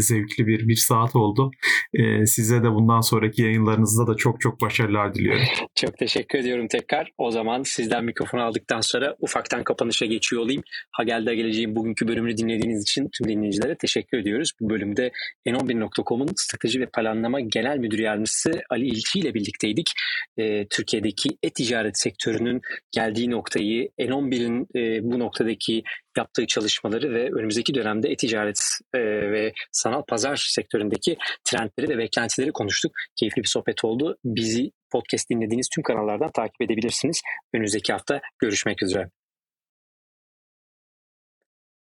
[0.00, 1.50] zevkli bir bir saat oldu.
[1.94, 5.44] E, size de bundan sonraki yayınlarınızda da çok çok başarılar diliyorum.
[5.74, 7.10] Çok teşekkür ediyorum tekrar.
[7.18, 10.62] O zaman sizden mikrofonu aldıktan sonra ufaktan kapanışa geçiyor olayım.
[10.90, 14.52] Hagel'de geleceğim bugünkü bölümünü dinlediğiniz için tüm dinleyicilere teşekkür ediyoruz.
[14.60, 15.10] Bu bölümde
[15.46, 19.92] n11.com'un strateji ve planlama genel müdür yardımcısı Ali İlçi ile birlikte birlikteydik.
[20.36, 22.60] E, Türkiye'deki e-ticaret sektörünün
[22.92, 25.82] geldiği noktayı, N11'in e, bu noktadaki
[26.16, 28.58] yaptığı çalışmaları ve önümüzdeki dönemde e-ticaret
[28.94, 28.98] e,
[29.32, 32.92] ve sanal pazar sektöründeki trendleri ve beklentileri konuştuk.
[33.16, 34.16] Keyifli bir sohbet oldu.
[34.24, 37.22] Bizi podcast dinlediğiniz tüm kanallardan takip edebilirsiniz.
[37.54, 39.10] Önümüzdeki hafta görüşmek üzere.